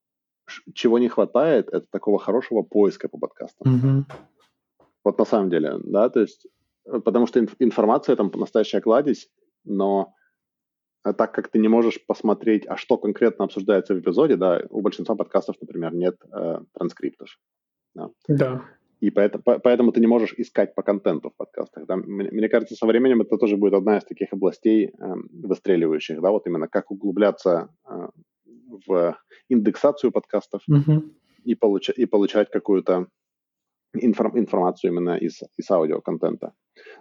[0.74, 3.74] чего не хватает, это такого хорошего поиска по подкастам.
[3.74, 4.12] Mm-hmm.
[5.04, 6.46] Вот на самом деле, да, то есть,
[6.86, 9.28] э, потому что информация там настоящая кладезь,
[9.64, 10.14] но
[11.04, 14.80] а так как ты не можешь посмотреть, а что конкретно обсуждается в эпизоде, да, у
[14.82, 17.40] большинства подкастов, например, нет э, транскриптов.
[17.94, 18.10] Да.
[18.28, 18.62] да.
[19.00, 21.86] И поэтому, поэтому ты не можешь искать по контенту в подкастах.
[21.86, 21.96] Да?
[21.96, 26.30] Мне, мне кажется, со временем это тоже будет одна из таких областей э, выстреливающих, да,
[26.30, 28.08] вот именно как углубляться э,
[28.86, 29.16] в
[29.48, 31.10] индексацию подкастов mm-hmm.
[31.44, 33.06] и, получа- и получать какую-то
[33.96, 36.52] информ- информацию именно из, из аудиоконтента.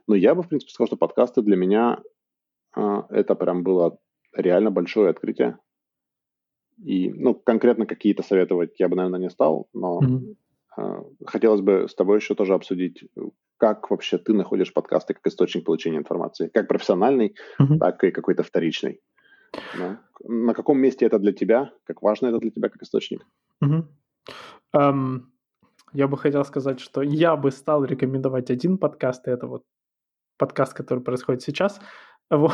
[0.07, 2.01] Но я бы, в принципе, сказал, что подкасты для меня
[2.73, 3.97] а, это прям было
[4.33, 5.57] реально большое открытие.
[6.83, 10.35] И, ну, конкретно какие-то советовать я бы, наверное, не стал, но mm-hmm.
[10.77, 13.03] э, хотелось бы с тобой еще тоже обсудить,
[13.57, 17.77] как вообще ты находишь подкасты как источник получения информации, как профессиональный, mm-hmm.
[17.77, 18.99] так и какой-то вторичный.
[19.77, 20.01] Да?
[20.23, 21.71] На каком месте это для тебя?
[21.85, 23.25] Как важно это для тебя как источник?
[23.63, 23.83] Mm-hmm.
[24.75, 25.21] Um,
[25.93, 29.63] я бы хотел сказать, что я бы стал рекомендовать один подкаст, и это вот
[30.37, 31.79] подкаст, который происходит сейчас.
[32.29, 32.53] Вот.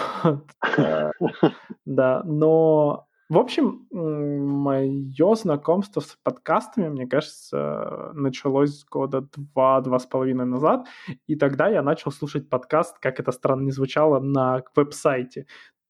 [1.86, 10.45] Да, но в общем, мое знакомство с подкастами, мне кажется, началось года два-два с половиной
[10.45, 10.88] назад,
[11.27, 15.45] и тогда я начал слушать подкаст, как это странно не звучало, на веб-сайте.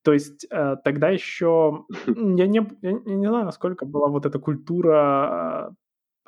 [0.08, 5.76] То есть э, тогда еще я не, я не знаю, насколько была вот эта культура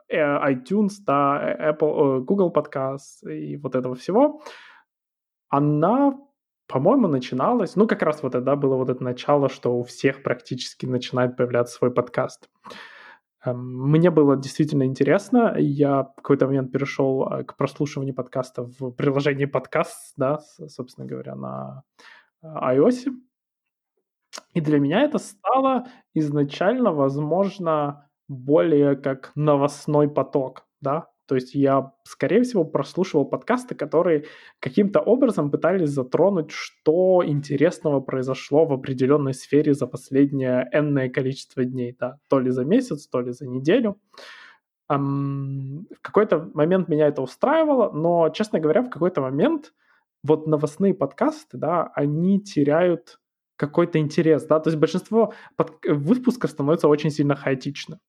[0.10, 4.42] э, iTunes, да, Apple, Google Podcast и вот этого всего.
[5.48, 6.20] Она
[6.68, 10.86] по-моему, начиналось, ну, как раз вот тогда было вот это начало, что у всех практически
[10.86, 12.50] начинает появляться свой подкаст.
[13.46, 15.56] Эм, мне было действительно интересно.
[15.58, 21.36] Я в какой-то момент перешел э, к прослушиванию подкаста в приложении подкаст, да, собственно говоря,
[21.36, 21.84] на
[22.44, 23.06] э, iOS.
[24.54, 31.93] И для меня это стало изначально, возможно, более как новостной поток, да, то есть я,
[32.06, 34.25] скорее всего, прослушивал подкасты, которые
[34.60, 41.95] каким-то образом пытались затронуть, что интересного произошло в определенной сфере за последнее энное количество дней,
[41.99, 43.99] да, то ли за месяц, то ли за неделю.
[44.88, 49.75] В какой-то момент меня это устраивало, но, честно говоря, в какой-то момент
[50.23, 53.19] вот новостные подкасты, да, они теряют
[53.60, 55.74] какой-то интерес, да, то есть большинство под...
[55.86, 58.00] выпусков становится очень сильно хаотично.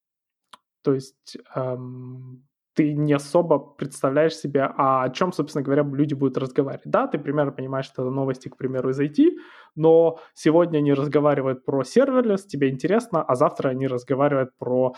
[0.83, 6.39] То есть эм, ты не особо представляешь себе, а о чем, собственно говоря, люди будут
[6.39, 6.87] разговаривать.
[6.87, 9.31] Да, ты примерно понимаешь, что это новости, к примеру, из IT,
[9.75, 14.95] но сегодня они разговаривают про серверлес, тебе интересно, а завтра они разговаривают про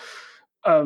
[0.67, 0.85] э,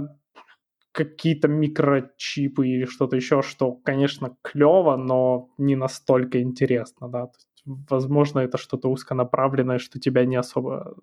[0.93, 7.31] какие-то микрочипы или что-то еще, что, конечно, клево, но не настолько интересно, да.
[7.67, 10.95] Возможно, это что-то узконаправленное, что тебя не особо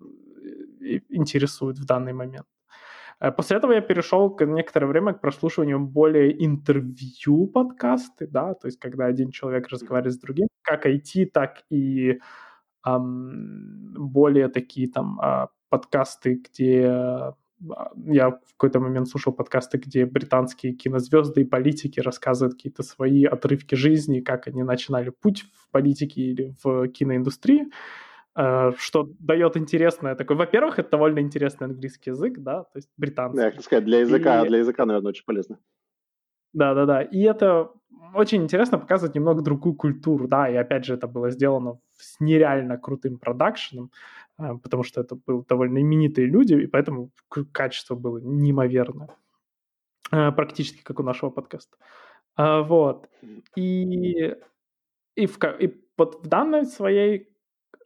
[0.80, 2.46] э, интересует в данный момент.
[3.20, 8.78] Э, после этого я перешел некоторое время к прослушиванию более интервью подкасты, да, то есть
[8.78, 12.20] когда один человек разговаривает с другим, как IT, так и
[12.86, 17.34] эм, более такие там э, подкасты, где
[18.06, 23.74] я в какой-то момент слушал подкасты, где британские кинозвезды и политики рассказывают какие-то свои отрывки
[23.74, 27.70] жизни, как они начинали путь в политике или в киноиндустрии,
[28.36, 30.36] э, что дает интересное такое.
[30.36, 33.38] Во-первых, это довольно интересный английский язык, да, то есть британский.
[33.38, 34.48] Да, я хотел сказать, для языка, и...
[34.48, 35.58] для языка, наверное, очень полезно.
[36.54, 37.70] Да-да-да, и это
[38.14, 42.78] очень интересно показывать немного другую культуру, да, и опять же это было сделано с нереально
[42.78, 43.90] крутым продакшеном,
[44.36, 47.10] а, потому что это были довольно именитые люди, и поэтому
[47.52, 49.08] качество было неимоверное.
[50.12, 51.76] А, практически как у нашего подкаста.
[52.36, 53.08] А, вот.
[53.56, 54.34] И,
[55.16, 57.34] и, в, и вот в данной своей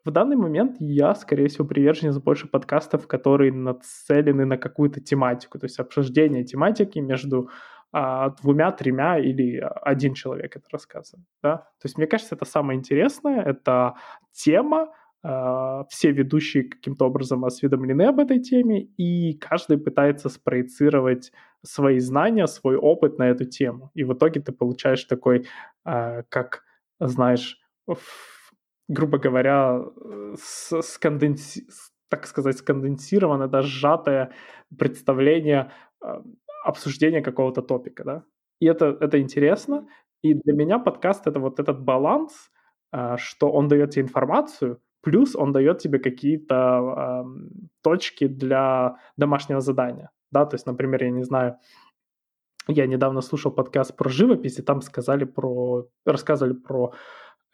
[0.04, 5.66] в данный момент я, скорее всего, приверженец больше подкастов, которые нацелены на какую-то тематику, то
[5.66, 7.50] есть обсуждение тематики между
[7.92, 11.26] а, двумя-тремя или один человек это рассказывает.
[11.42, 11.56] Да?
[11.56, 13.94] То есть мне кажется, это самое интересное, это
[14.32, 21.32] тема, а, все ведущие каким-то образом осведомлены об этой теме, и каждый пытается спроецировать
[21.64, 23.90] свои знания, свой опыт на эту тему.
[23.94, 25.46] И в итоге ты получаешь такой,
[25.84, 26.62] а, как,
[27.00, 27.58] знаешь,
[28.86, 29.82] грубо говоря,
[30.36, 31.66] сконденси...
[32.08, 34.32] так сказать, сконденсированное, да, сжатое
[34.78, 35.72] представление
[36.68, 38.24] а, обсуждения какого-то топика, да.
[38.60, 39.86] И это, это интересно.
[40.22, 42.50] И для меня подкаст— это вот этот баланс,
[43.16, 47.24] что он дает тебе информацию, Плюс он дает тебе какие-то
[47.82, 50.10] точки для домашнего задания.
[50.30, 51.56] Да, то есть, например, я не знаю,
[52.66, 56.92] я недавно слушал подкаст про живопись, и там сказали про, рассказывали про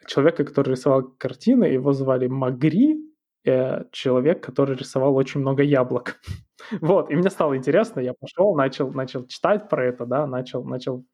[0.07, 3.14] человека, который рисовал картины, его звали Магри,
[3.45, 6.21] э, человек, который рисовал очень много яблок.
[6.81, 11.05] вот, и мне стало интересно, я пошел, начал, начал читать про это, да, начал, начал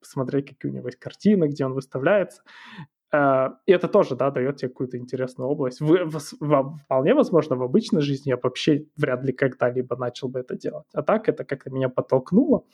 [0.00, 2.42] смотреть, какие у него есть картины, где он выставляется,
[3.12, 5.80] Э, и это тоже, да, дает тебе какую-то интересную область.
[5.80, 10.56] Вы, в, вполне возможно, в обычной жизни я вообще вряд ли когда-либо начал бы это
[10.56, 10.86] делать.
[10.94, 12.64] А так это как-то меня подтолкнуло.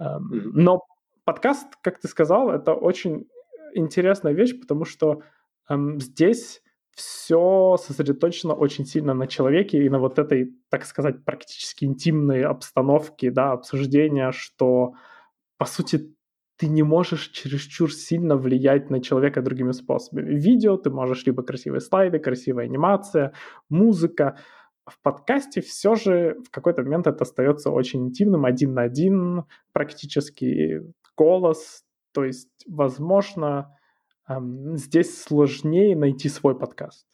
[0.00, 0.18] Mm-hmm.
[0.54, 0.86] Но
[1.24, 3.28] подкаст, как ты сказал, это очень
[3.74, 5.22] интересная вещь, потому что
[5.68, 6.61] эм, здесь
[6.94, 13.30] все сосредоточено очень сильно на человеке и на вот этой, так сказать, практически интимной обстановке,
[13.30, 14.92] да, обсуждения, что,
[15.56, 16.14] по сути,
[16.58, 20.34] ты не можешь чересчур сильно влиять на человека другими способами.
[20.34, 23.32] Видео ты можешь либо красивые слайды, красивая анимация,
[23.68, 24.38] музыка.
[24.84, 30.82] В подкасте все же в какой-то момент это остается очень интимным, один на один, практически
[31.16, 31.84] голос.
[32.12, 33.74] То есть, возможно,
[34.28, 37.06] здесь сложнее найти свой подкаст,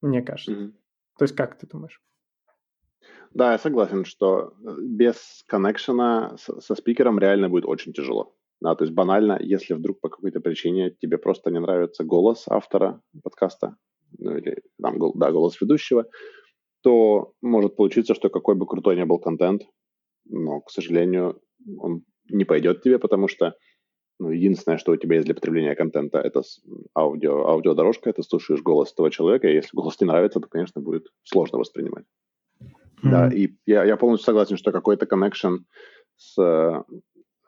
[0.00, 0.52] мне кажется.
[0.52, 0.72] Mm-hmm.
[1.18, 2.02] То есть, как ты думаешь?
[3.32, 8.34] Да, я согласен, что э, без коннекшена со спикером реально будет очень тяжело.
[8.60, 13.02] Да, то есть банально, если вдруг по какой-то причине тебе просто не нравится голос автора
[13.22, 13.76] подкаста,
[14.18, 16.06] ну или там, да, голос ведущего,
[16.82, 19.62] то может получиться, что какой бы крутой ни был контент,
[20.26, 21.40] но, к сожалению,
[21.78, 23.54] он не пойдет тебе, потому что
[24.18, 26.42] ну, единственное, что у тебя есть для потребления контента, это
[26.96, 31.08] аудио, аудиодорожка, ты слушаешь голос этого человека, и если голос не нравится, то, конечно, будет
[31.24, 32.04] сложно воспринимать.
[32.60, 33.10] Mm-hmm.
[33.10, 35.58] Да, и я, я полностью согласен, что какой-то connection
[36.16, 36.84] с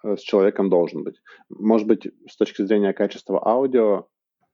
[0.06, 1.20] Э, с человеком должен быть.
[1.48, 4.06] Может быть, с точки зрения качества аудио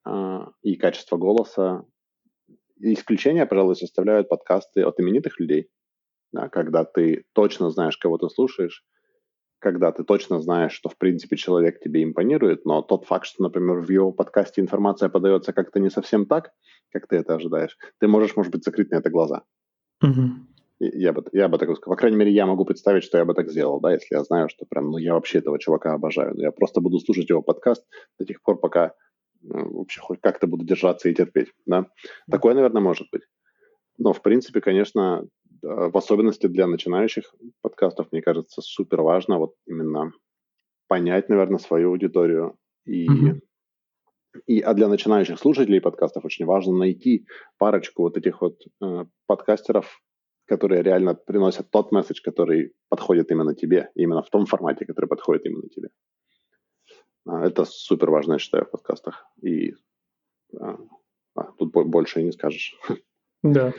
[0.07, 1.85] э, и качества голоса,
[2.79, 5.69] исключения, пожалуй, составляют подкасты от именитых людей,
[6.33, 8.85] да, когда ты точно знаешь, кого ты слушаешь,
[9.63, 13.79] когда ты точно знаешь, что, в принципе, человек тебе импонирует, но тот факт, что, например,
[13.79, 16.53] в его подкасте информация подается как-то не совсем так,
[16.91, 19.43] как ты это ожидаешь, ты можешь, может быть, закрыть на это глаза.
[20.05, 21.95] Mm-hmm я бы, я бы так сказал.
[21.95, 24.49] По крайней мере, я могу представить, что я бы так сделал, да, если я знаю,
[24.49, 26.35] что прям, ну, я вообще этого чувака обожаю.
[26.35, 27.87] Но я просто буду слушать его подкаст
[28.19, 28.95] до тех пор, пока
[29.43, 31.87] ну, вообще хоть как-то буду держаться и терпеть, да.
[32.31, 33.23] Такое, наверное, может быть.
[33.99, 35.27] Но, в принципе, конечно,
[35.63, 40.13] в особенности для начинающих подкастов, мне кажется, супер важно вот именно
[40.89, 43.41] понять, наверное, свою аудиторию и mm-hmm.
[44.47, 47.27] И, а для начинающих слушателей подкастов очень важно найти
[47.59, 50.01] парочку вот этих вот э, подкастеров,
[50.47, 55.45] которые реально приносят тот месседж, который подходит именно тебе, именно в том формате, который подходит
[55.45, 55.91] именно тебе.
[57.27, 59.27] А, это супер важно, я считаю, в подкастах.
[59.43, 59.75] И
[60.59, 60.79] а,
[61.35, 62.79] а, тут больше и не скажешь.
[63.43, 63.73] Да.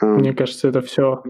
[0.00, 1.22] Мне кажется, это все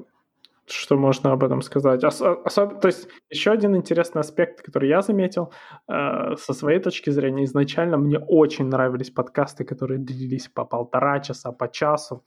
[0.66, 2.05] Что можно об этом сказать?
[2.05, 2.80] Ос- особ...
[2.80, 5.52] То есть еще один интересный аспект, который я заметил
[5.88, 11.52] э, со своей точки зрения, изначально мне очень нравились подкасты, которые длились по полтора часа,
[11.52, 12.24] по часу.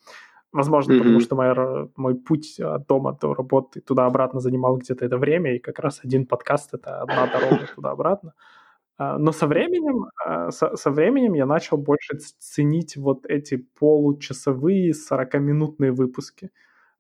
[0.52, 0.98] Возможно, mm-hmm.
[1.00, 5.60] потому что моя, мой путь от дома до работы туда-обратно занимал где-то это время, и
[5.60, 8.34] как раз один подкаст— это одна дорога туда-обратно.
[8.34, 8.57] А,
[8.98, 15.92] но со временем, а, со, со временем я начал больше ценить вот эти получасовые 40-минутные
[15.92, 16.50] выпуски.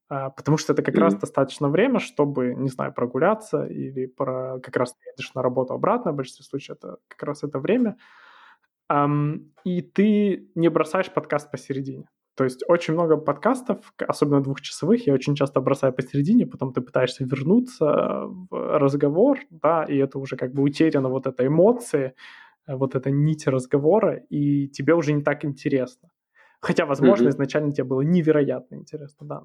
[0.09, 0.99] А, потому что это как mm-hmm.
[0.99, 6.11] раз достаточно время, чтобы, не знаю, прогуляться или про, как раз едешь на работу обратно,
[6.11, 7.97] в большинстве случаев это как раз это время,
[9.65, 12.07] и ты не бросаешь подкаст посередине.
[12.37, 17.23] То есть очень много подкастов, особенно двухчасовых, я очень часто бросаю посередине, потом ты пытаешься
[17.23, 17.85] вернуться
[18.27, 22.13] в разговор, да, и это уже как бы утеряна вот эта эмоция,
[22.67, 26.09] вот эта нить разговора, и тебе уже не так интересно.
[26.59, 27.31] Хотя, возможно, mm-hmm.
[27.31, 29.43] изначально тебе было невероятно интересно, да.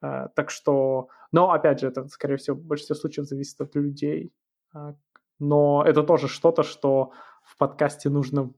[0.00, 4.32] А, так что, но опять же, это, скорее всего, в большинстве случаев зависит от людей.
[4.72, 4.94] А,
[5.40, 7.10] но это тоже что-то, что
[7.42, 8.52] в подкасте нужно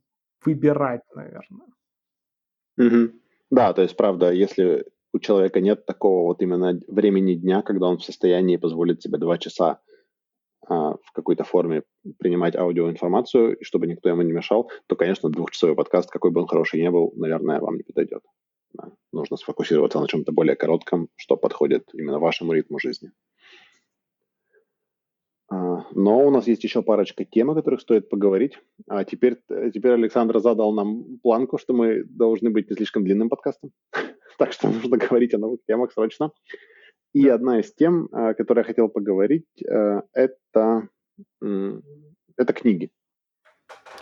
[0.44, 1.68] выбирать, наверное.
[2.78, 3.21] Mm-hmm.
[3.52, 7.98] Да, то есть, правда, если у человека нет такого вот именно времени дня, когда он
[7.98, 9.80] в состоянии позволить себе два часа
[10.66, 11.82] а, в какой-то форме
[12.18, 16.80] принимать аудиоинформацию, чтобы никто ему не мешал, то, конечно, двухчасовой подкаст, какой бы он хороший
[16.80, 18.22] ни был, наверное, вам не подойдет.
[18.72, 18.90] Да.
[19.12, 23.12] Нужно сфокусироваться на чем-то более коротком, что подходит именно вашему ритму жизни.
[25.92, 28.58] Но у нас есть еще парочка тем, о которых стоит поговорить.
[28.88, 33.70] А теперь, теперь Александр задал нам планку, что мы должны быть не слишком длинным подкастом.
[34.38, 36.30] так что нужно говорить о новых темах срочно.
[37.12, 40.88] И одна из тем, о которой я хотел поговорить, э, это,
[41.40, 42.90] это книги.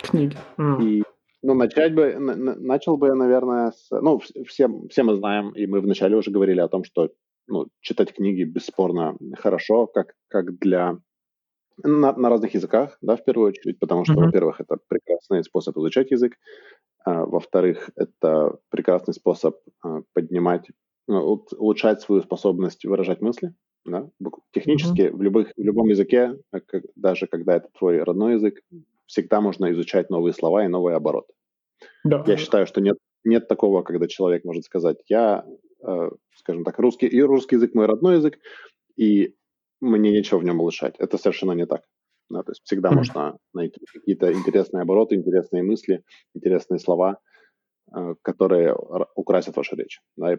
[0.01, 0.37] Книги.
[0.81, 1.03] И
[1.43, 3.89] ну, начать бы, начал бы я, наверное, с...
[3.91, 7.09] Ну, все, все мы знаем, и мы вначале уже говорили о том, что
[7.47, 10.97] ну, читать книги бесспорно хорошо, как, как для
[11.83, 14.25] на, на разных языках, да, в первую очередь, потому что, mm-hmm.
[14.25, 16.37] во-первых, это прекрасный способ изучать язык,
[17.03, 20.67] а, во-вторых, это прекрасный способ а, поднимать,
[21.07, 23.53] ну, улучшать свою способность выражать мысли.
[23.85, 24.09] Да?
[24.51, 25.15] Технически mm-hmm.
[25.15, 28.61] в, любых, в любом языке, а, как, даже когда это твой родной язык,
[29.07, 31.33] всегда можно изучать новые слова и новые обороты.
[32.03, 32.23] Да.
[32.27, 35.45] Я считаю, что нет, нет такого, когда человек может сказать, я,
[35.85, 38.39] э, скажем так, русский, и русский язык мой родной язык,
[38.95, 39.35] и
[39.81, 40.95] мне нечего в нем улучшать.
[40.99, 41.81] Это совершенно не так.
[42.29, 42.95] Да, то есть всегда mm-hmm.
[42.95, 46.03] можно найти какие-то интересные обороты, интересные мысли,
[46.33, 47.19] интересные слова,
[47.93, 48.73] э, которые
[49.15, 50.37] украсят вашу речь, да, и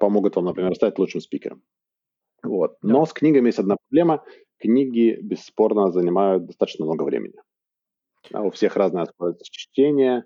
[0.00, 1.62] помогут вам, например, стать лучшим спикером.
[2.42, 2.72] Вот.
[2.72, 2.76] Yeah.
[2.82, 4.24] Но с книгами есть одна проблема.
[4.58, 7.34] Книги, бесспорно, занимают достаточно много времени.
[8.30, 10.24] Да, у всех разная скорость чтения,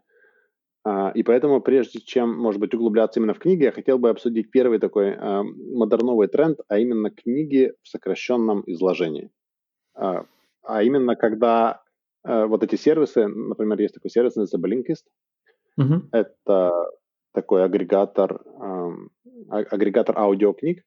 [1.15, 4.79] и поэтому, прежде чем, может быть, углубляться именно в книги, я хотел бы обсудить первый
[4.79, 9.31] такой э, модерновый тренд, а именно книги в сокращенном изложении.
[9.95, 10.25] А,
[10.63, 11.83] а именно, когда
[12.25, 15.05] э, вот эти сервисы, например, есть такой сервис, называется Blinkist.
[15.79, 16.09] Mm-hmm.
[16.13, 16.91] Это
[17.33, 18.91] такой агрегатор, э,
[19.51, 20.83] агрегатор аудиокниг,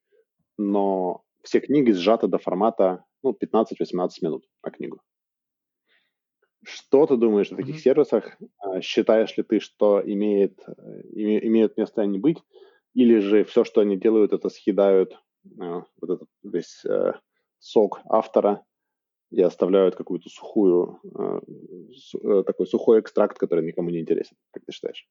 [0.58, 5.02] но все книги сжаты до формата ну, 15-18 минут на книгу.
[6.64, 7.80] Что ты думаешь о таких mm-hmm.
[7.80, 8.38] сервисах?
[8.58, 12.38] А, считаешь ли ты, что имеет, э, име, имеют место они быть?
[12.94, 15.14] Или же все, что они делают, это съедают
[15.46, 17.14] э, вот этот весь э,
[17.60, 18.64] сок автора
[19.32, 21.40] и оставляют какую-то сухую, э,
[21.96, 25.08] су, такой сухой экстракт, который никому не интересен, как ты считаешь?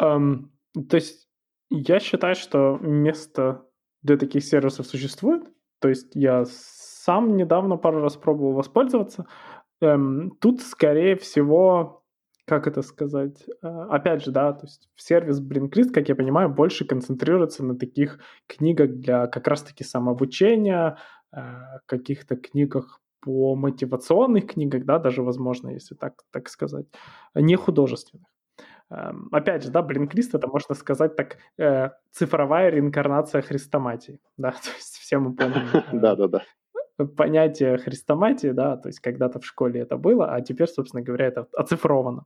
[0.00, 0.50] Um,
[0.88, 1.28] то есть
[1.70, 3.64] я считаю, что место
[4.02, 5.44] для таких сервисов существует.
[5.78, 9.26] То есть я сам недавно пару раз пробовал воспользоваться.
[9.82, 12.04] Эм, тут, скорее всего,
[12.46, 16.84] как это сказать, э, опять же, да, то есть сервис Blinkist, как я понимаю, больше
[16.84, 20.98] концентрируется на таких книгах для как раз-таки самообучения,
[21.32, 21.40] э,
[21.86, 26.86] каких-то книгах по мотивационных книгах, да, даже возможно, если так, так сказать,
[27.34, 28.26] не художественных.
[28.90, 34.70] Эм, опять же, да, Блинкрист это можно сказать так э, цифровая реинкарнация хрестоматии, да, то
[34.76, 35.66] есть все мы помним.
[35.92, 36.42] Да-да-да
[37.16, 41.46] понятие хрестоматии, да, то есть когда-то в школе это было, а теперь, собственно говоря, это
[41.56, 42.24] оцифровано.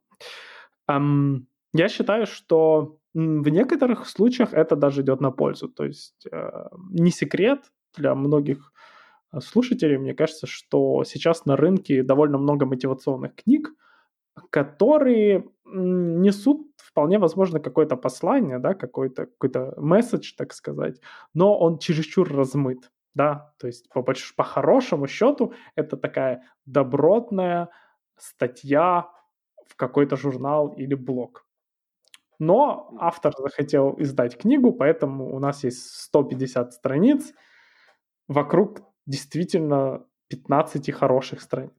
[0.88, 5.68] Я считаю, что в некоторых случаях это даже идет на пользу.
[5.68, 8.72] То есть э, не секрет для многих
[9.32, 13.72] э, слушателей, мне кажется, что сейчас на рынке довольно много мотивационных книг,
[14.50, 21.00] которые несут вполне возможно какое-то послание, да, какой-то какой месседж, так сказать,
[21.34, 27.70] но он чересчур размыт да, то есть по, по хорошему счету это такая добротная
[28.18, 29.08] статья
[29.66, 31.46] в какой-то журнал или блог.
[32.38, 37.32] Но автор захотел издать книгу, поэтому у нас есть 150 страниц,
[38.28, 41.72] вокруг действительно 15 хороших страниц.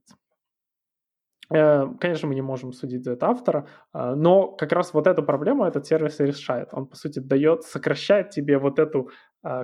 [1.49, 5.23] Э, конечно, мы не можем судить за это автора, а, но как раз вот эту
[5.23, 6.69] проблему этот сервис и решает.
[6.71, 9.11] Он, по сути, дает, сокращает тебе вот эту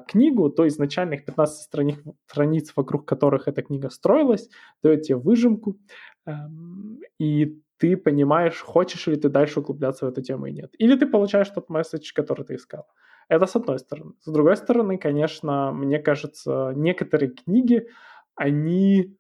[0.08, 4.50] книгу, то изначальных 15 страниц, страниц, вокруг которых эта книга строилась,
[4.84, 5.78] дает тебе выжимку,
[6.26, 10.72] эм, и ты понимаешь, хочешь ли ты дальше углубляться в эту тему или нет.
[10.78, 12.86] Или ты получаешь тот месседж, который ты искал.
[13.30, 14.14] Это с одной стороны.
[14.22, 17.88] С другой стороны, конечно, мне кажется, некоторые книги,
[18.36, 19.18] они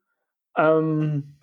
[0.58, 1.36] эм,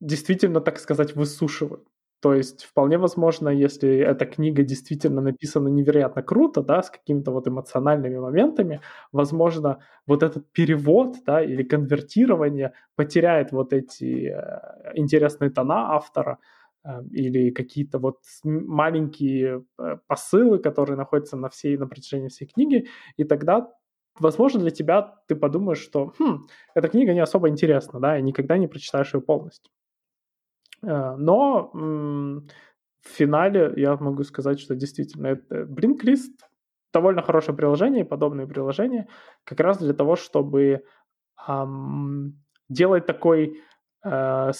[0.00, 1.86] действительно, так сказать, высушивают.
[2.20, 7.48] То есть вполне возможно, если эта книга действительно написана невероятно круто, да, с какими-то вот
[7.48, 8.80] эмоциональными моментами,
[9.12, 16.38] возможно, вот этот перевод, да, или конвертирование потеряет вот эти э, интересные тона автора,
[16.84, 22.86] э, или какие-то вот маленькие э, посылы, которые находятся на всей, на протяжении всей книги,
[23.16, 23.72] и тогда
[24.18, 28.58] возможно, для тебя ты подумаешь, что хм, эта книга не особо интересна, да, и никогда
[28.58, 29.70] не прочитаешь ее полностью.
[30.82, 36.36] Э, но в финале я могу сказать, что действительно это Blinkist
[36.92, 39.08] довольно хорошее приложение, подобные приложения,
[39.44, 40.84] как раз для того, чтобы
[41.48, 43.60] эм, делать такой
[44.04, 44.50] э,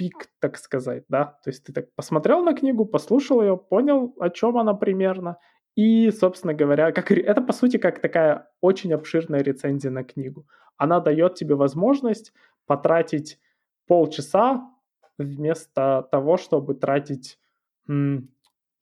[0.00, 4.30] peek, так сказать, да, то есть ты так посмотрел на книгу, послушал ее, понял, о
[4.30, 5.38] чем она примерно,
[5.74, 10.46] и, собственно говоря, как, это по сути как такая очень обширная рецензия на книгу.
[10.76, 12.32] Она дает тебе возможность
[12.66, 13.38] потратить
[13.86, 14.71] полчаса
[15.18, 17.38] вместо того, чтобы тратить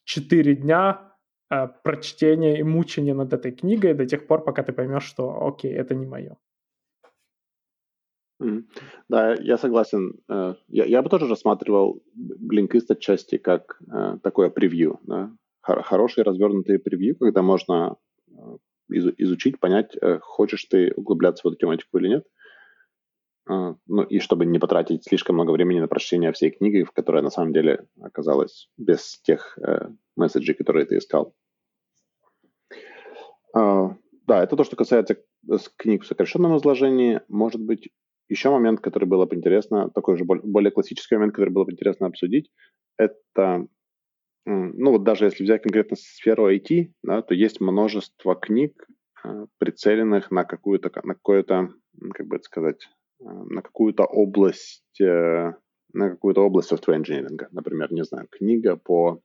[0.04, 1.14] 4 дня
[1.50, 5.72] э, прочтения и мучения над этой книгой до тех пор, пока ты поймешь, что окей,
[5.72, 6.36] это не мое.
[9.08, 10.14] Да, я согласен.
[10.28, 14.98] Э, я, я бы тоже рассматривал Blinkist отчасти как э, такое превью.
[15.02, 15.30] Да?
[15.62, 17.96] Хорошие развернутые превью, когда можно
[18.88, 22.24] изучить, понять, хочешь ты углубляться в эту тематику или нет.
[23.50, 27.20] А, ну и чтобы не потратить слишком много времени на прочтение всей книги, в которой
[27.20, 31.34] на самом деле оказалась без тех э, месседжей, которые ты искал.
[33.56, 33.96] Uh,
[34.28, 35.16] да, это то, что касается
[35.76, 37.22] книг в сокращенном изложении.
[37.26, 37.90] Может быть,
[38.28, 42.06] еще момент, который было бы интересно, такой же более классический момент, который было бы интересно
[42.06, 42.48] обсудить,
[42.96, 43.66] это,
[44.46, 48.86] ну вот даже если взять конкретно сферу IT, да, то есть множество книг,
[49.24, 51.70] э, прицеленных на какую-то, на какое-то,
[52.14, 55.52] как бы это сказать, Э, на какую-то область, э,
[55.92, 57.48] на какую-то область software инженеринга.
[57.52, 59.20] Например, не знаю, книга по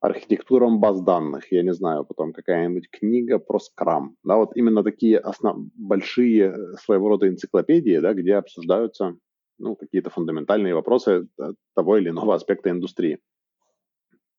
[0.00, 4.10] архитектурам баз данных, я не знаю, потом какая-нибудь книга про Scrum.
[4.22, 5.56] Да, вот именно такие основ...
[5.74, 9.16] большие э, своего рода энциклопедии, да, где обсуждаются
[9.58, 11.28] ну, какие-то фундаментальные вопросы
[11.74, 13.20] того или иного аспекта индустрии.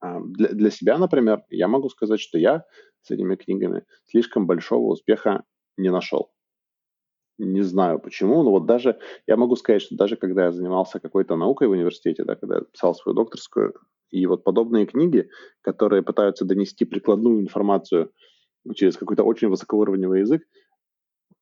[0.02, 2.64] А, для, для себя, например, я могу сказать, что я
[3.02, 5.44] с этими книгами слишком большого успеха
[5.78, 6.35] не нашел.
[7.38, 11.36] Не знаю почему, но вот даже, я могу сказать, что даже когда я занимался какой-то
[11.36, 13.74] наукой в университете, да, когда я писал свою докторскую,
[14.10, 15.30] и вот подобные книги,
[15.62, 18.12] которые пытаются донести прикладную информацию
[18.74, 20.44] через какой-то очень высокоуровневый язык,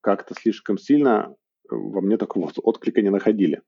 [0.01, 1.35] как-то слишком сильно
[1.69, 3.61] во мне такого отклика не находили.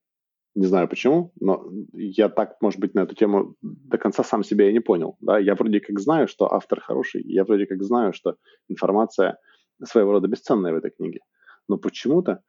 [0.56, 4.70] Не знаю почему, но я так, может быть, на эту тему до конца сам себя
[4.70, 5.18] и не понял.
[5.20, 5.38] Да?
[5.38, 8.38] Я вроде как знаю, что автор хороший, я вроде как знаю, что
[8.70, 9.38] информация
[9.84, 11.20] своего рода бесценная в этой книге
[11.68, 12.44] но почему-то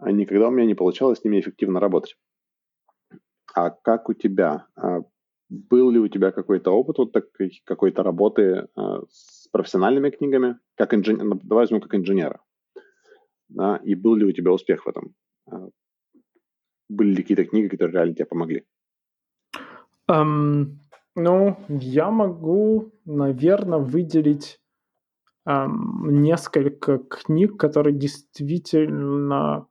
[0.00, 2.16] никогда у меня не получалось с ними эффективно работать.
[3.54, 4.66] А как у тебя?
[4.76, 5.00] А,
[5.48, 10.94] был ли у тебя какой-то опыт вот такой, какой-то работы а, с профессиональными книгами, как
[10.94, 12.40] инженер, ну, давай возьмем как инженера,
[13.48, 15.14] да, и был ли у тебя успех в этом?
[15.50, 15.68] А,
[16.88, 18.64] были ли какие-то книги, которые реально тебе помогли?
[20.10, 20.78] Um,
[21.14, 24.61] ну, я могу, наверное, выделить
[25.46, 29.66] несколько книг, которые действительно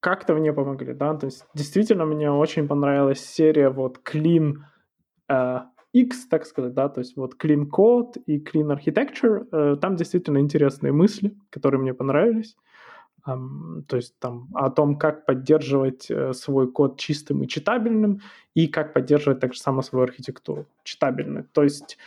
[0.00, 4.58] как-то мне помогли, да, то есть действительно мне очень понравилась серия вот Clean
[5.28, 5.62] uh,
[5.92, 10.38] X, так сказать, да, то есть вот Clean Code и Clean Architecture, uh, там действительно
[10.38, 12.56] интересные мысли, которые мне понравились,
[13.26, 18.20] um, то есть там о том, как поддерживать uh, свой код чистым и читабельным,
[18.54, 21.98] и как поддерживать так же само свою архитектуру читабельной, то есть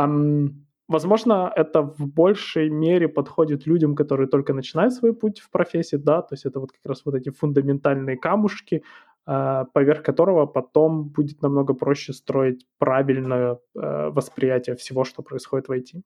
[0.00, 0.54] um,
[0.88, 6.20] Возможно, это в большей мере подходит людям, которые только начинают свой путь в профессии, да,
[6.20, 8.82] то есть это вот как раз вот эти фундаментальные камушки,
[9.26, 15.72] а, поверх которого потом будет намного проще строить правильное э, восприятие всего, что происходит в
[15.72, 16.02] IT.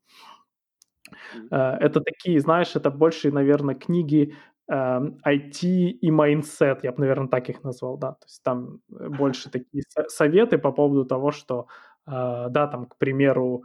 [1.50, 4.34] Э, это такие, знаешь, это больше, наверное, книги
[4.70, 9.08] IT эм, и mindset, я бы, наверное, так их назвал, да, то есть там э,
[9.08, 11.66] больше такие советы по поводу того, что,
[12.06, 13.64] да, там, к примеру,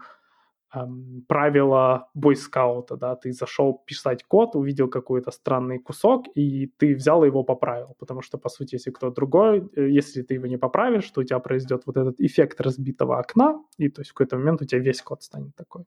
[1.28, 7.44] правила бойскаута, да, ты зашел писать код, увидел какой-то странный кусок, и ты взял его
[7.44, 11.22] поправил, потому что, по сути, если кто другой, э, если ты его не поправишь, то
[11.22, 14.66] у тебя произойдет вот этот эффект разбитого окна, и то есть в какой-то момент у
[14.66, 15.84] тебя весь код станет такой.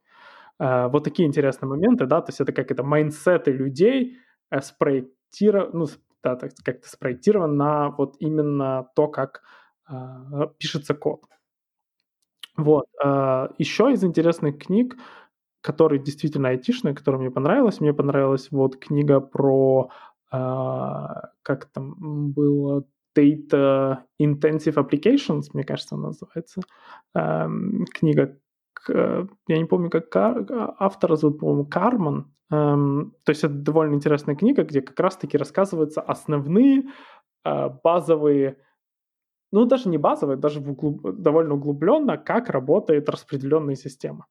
[0.61, 4.19] Э, вот такие интересные моменты, да, то есть это как это майндсеты людей
[4.51, 5.87] э, спроектированы, ну,
[6.23, 9.43] да, как-то спроектирован на вот именно то, как
[10.59, 11.23] пишется код.
[12.57, 12.87] Вот.
[13.05, 14.97] Э, еще из интересных книг,
[15.61, 19.91] которые действительно айтишные, которые мне понравилась, мне понравилась вот книга про,
[20.33, 20.37] э,
[21.43, 22.85] как там было,
[23.17, 26.61] Data Intensive Applications, мне кажется, она называется.
[27.15, 27.49] Э,
[27.93, 28.39] книга,
[28.73, 30.47] к, я не помню, как кар,
[30.79, 32.33] автора зовут, по-моему, Карман.
[32.51, 36.85] Эм, то есть это довольно интересная книга, где как раз-таки рассказываются основные
[37.45, 38.59] э, базовые
[39.57, 41.01] ну, даже не базовые, даже углуб...
[41.03, 44.27] довольно углубленно, как работает распределенная система.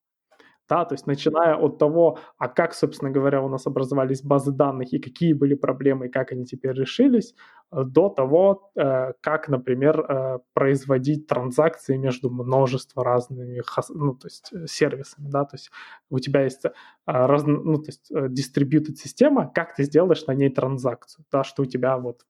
[0.70, 4.94] Да, то есть начиная от того, а как, собственно говоря, у нас образовались базы данных
[4.94, 7.36] и какие были проблемы, и как они теперь решились,
[7.72, 14.54] э, до того, э, как, например, э, производить транзакции между множеством разными ну, то есть
[14.68, 15.30] сервисами.
[15.30, 15.46] Да?
[15.46, 15.72] То есть
[16.10, 16.66] у тебя есть
[17.06, 21.66] раз, ну, то есть distributed система, как ты сделаешь на ней транзакцию, да, что у
[21.66, 22.26] тебя вот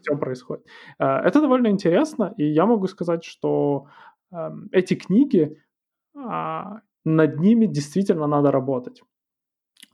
[0.00, 0.66] все происходит.
[0.98, 3.86] Это довольно интересно, и я могу сказать, что
[4.32, 5.56] эм, эти книги
[6.14, 9.02] а, над ними действительно надо работать.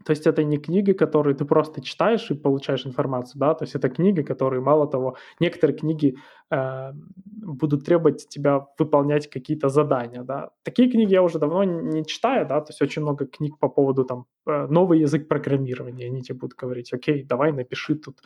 [0.04, 3.74] То есть это не книги, которые ты просто читаешь и получаешь информацию, да, то есть
[3.74, 6.16] это книги, которые, мало того, некоторые книги
[6.50, 6.92] э,
[7.42, 10.50] будут требовать тебя выполнять какие-то задания, да.
[10.62, 14.04] Такие книги я уже давно не читаю, да, то есть очень много книг по поводу
[14.04, 18.20] там э, новый язык программирования, они тебе будут говорить, окей, давай напиши тут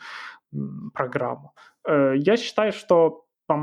[0.93, 1.53] программу.
[1.87, 3.55] Э, я считаю, что по,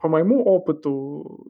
[0.00, 1.44] по моему опыту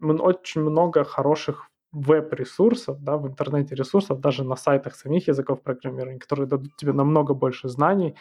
[0.00, 6.46] очень много хороших веб-ресурсов, да, в интернете ресурсов, даже на сайтах самих языков программирования, которые
[6.46, 8.16] дадут тебе намного больше знаний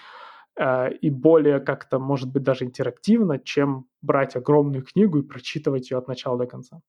[0.56, 5.98] э, и более как-то, может быть, даже интерактивно, чем брать огромную книгу и прочитывать ее
[5.98, 6.82] от начала до конца.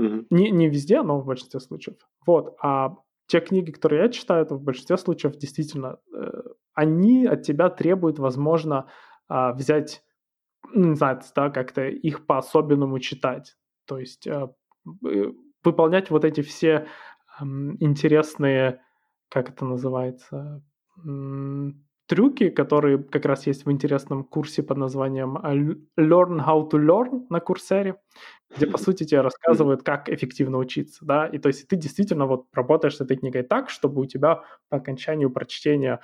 [0.00, 0.26] Mm-hmm.
[0.30, 1.96] Не, не везде, но в большинстве случаев.
[2.26, 2.56] Вот.
[2.60, 6.42] А те книги, которые я читаю, то в большинстве случаев действительно э,
[6.74, 8.86] они от тебя требуют, возможно,
[9.30, 10.02] э, взять,
[10.74, 13.56] ну, не знаю, да, как-то их по-особенному читать.
[13.86, 14.48] То есть Э,
[15.64, 16.86] выполнять вот эти все
[17.40, 18.82] интересные,
[19.28, 20.62] как это называется,
[22.06, 25.36] трюки, которые как раз есть в интересном курсе под названием
[25.98, 27.96] Learn How to Learn на Курсере,
[28.56, 32.46] где, по сути, тебе рассказывают, как эффективно учиться, да, и то есть ты действительно вот
[32.54, 36.00] работаешь с этой книгой так, чтобы у тебя по окончанию прочтения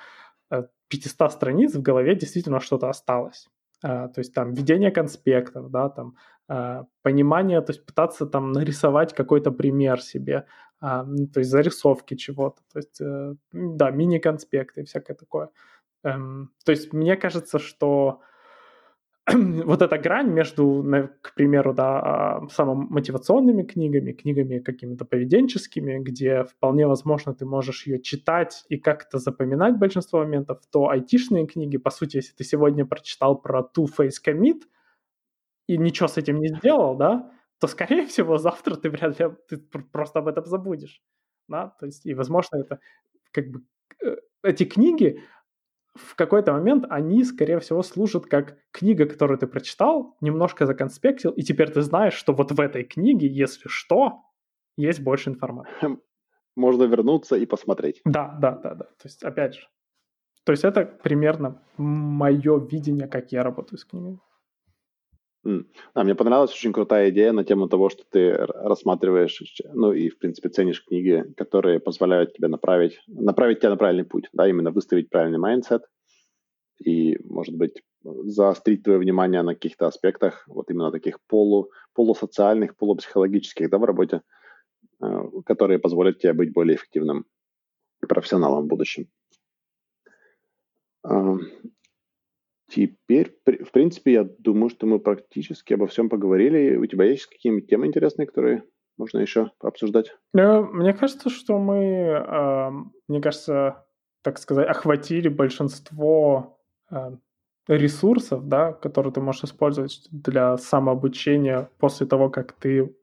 [0.89, 3.47] 500 э, страниц в голове действительно что-то осталось.
[3.83, 6.15] А, то есть там ведение конспектов, да, там
[6.47, 10.45] а, понимание, то есть пытаться там нарисовать какой-то пример себе,
[10.79, 15.49] а, то есть зарисовки чего-то, то есть, э, да, мини-конспекты и всякое такое.
[16.03, 18.21] Эм, то есть мне кажется, что
[19.65, 20.85] вот эта грань между,
[21.21, 27.99] к примеру, да, а, самомотивационными книгами, книгами какими-то поведенческими, где вполне возможно ты можешь ее
[28.01, 33.41] читать и как-то запоминать большинство моментов, то айтишные книги, по сути, если ты сегодня прочитал
[33.41, 34.61] про Two-Face Commit
[35.67, 39.57] и ничего с этим не сделал, да, то, скорее всего, завтра ты вряд ли ты
[39.57, 41.01] просто об этом забудешь.
[41.47, 41.75] Да?
[41.79, 42.79] То есть, и, возможно, это
[43.31, 43.63] как бы
[44.03, 45.23] э, эти книги,
[45.95, 51.41] в какой-то момент они, скорее всего, служат как книга, которую ты прочитал, немножко законспектил, и
[51.41, 54.23] теперь ты знаешь, что вот в этой книге, если что,
[54.77, 55.71] есть больше информации.
[55.81, 56.01] Хм,
[56.55, 58.01] можно вернуться и посмотреть.
[58.03, 58.85] Да, да, да, да.
[58.85, 59.67] То есть, опять же,
[60.43, 64.19] то есть это примерно мое видение, как я работаю с книгами.
[65.45, 69.43] Да, мне понравилась очень крутая идея на тему того, что ты рассматриваешь,
[69.73, 74.27] ну и, в принципе, ценишь книги, которые позволяют тебе направить, направить тебя на правильный путь,
[74.33, 75.83] да, именно выставить правильный mindset
[76.83, 83.69] и, может быть, заострить твое внимание на каких-то аспектах, вот именно таких полу, полусоциальных, полупсихологических,
[83.69, 84.21] да, в работе,
[84.99, 85.05] э,
[85.45, 87.25] которые позволят тебе быть более эффективным
[88.01, 89.07] профессионалом в будущем.
[92.75, 96.75] Теперь, в принципе, я думаю, что мы практически обо всем поговорили.
[96.75, 98.63] У тебя есть какие-нибудь темы интересные, которые
[98.97, 100.13] можно еще обсуждать?
[100.33, 103.85] Ну, мне кажется, что мы, мне кажется,
[104.21, 106.59] так сказать, охватили большинство
[107.69, 112.93] ресурсов, да, которые ты можешь использовать для самообучения после того, как ты...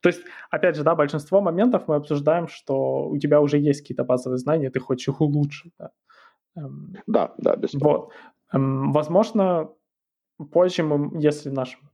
[0.00, 4.04] То есть, опять же, да, большинство моментов мы обсуждаем, что у тебя уже есть какие-то
[4.04, 5.74] базовые знания, ты хочешь их улучшить.
[6.56, 6.70] Да,
[7.06, 7.98] да, да бесспорно.
[7.98, 8.12] Вот.
[8.52, 9.70] Эм, возможно,
[10.52, 11.90] позже мы, если нашим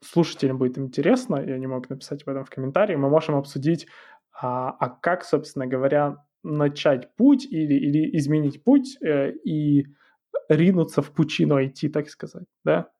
[0.00, 3.86] слушателям будет интересно, и они могут написать об этом в комментарии, мы можем обсудить
[4.32, 9.86] а, а как, собственно говоря, начать путь или, или изменить путь э, и
[10.48, 12.90] ринуться в пучину IT, так сказать, да?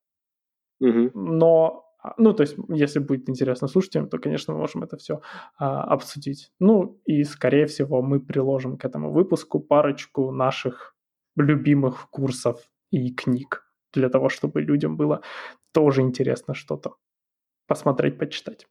[0.81, 1.11] Угу.
[1.15, 5.21] Но, а, ну, то есть, если будет интересно слушателям, то, конечно, мы можем это все
[5.57, 6.53] а, обсудить.
[6.61, 10.95] Ну, и, скорее всего, мы приложим к этому выпуску парочку наших
[11.37, 15.23] любимых курсов и книг для того, чтобы людям было
[15.73, 16.95] тоже интересно что-то
[17.67, 18.69] посмотреть, почитать.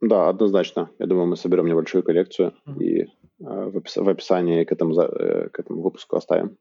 [0.00, 0.90] Да, однозначно.
[0.98, 2.82] Я думаю, мы соберем небольшую коллекцию mm-hmm.
[2.82, 3.06] и э,
[3.38, 6.58] в, опис- в описании к этому, э, к этому выпуску оставим.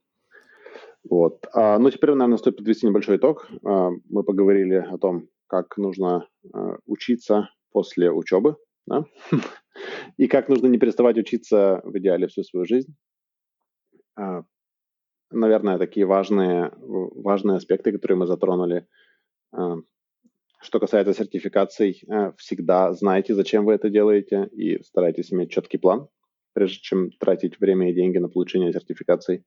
[1.10, 1.46] Вот.
[1.54, 3.50] А, ну, теперь, наверное, стоит подвести небольшой итог.
[3.66, 9.04] А, мы поговорили о том, как нужно а, учиться после учебы, да?
[10.18, 12.96] и как нужно не переставать учиться в идеале всю свою жизнь.
[14.16, 14.44] А,
[15.34, 18.88] наверное, такие важные, важные аспекты, которые мы затронули.
[19.52, 19.78] А,
[20.62, 26.08] что касается сертификаций, э, всегда знайте, зачем вы это делаете, и старайтесь иметь четкий план,
[26.54, 29.44] прежде чем тратить время и деньги на получение сертификаций.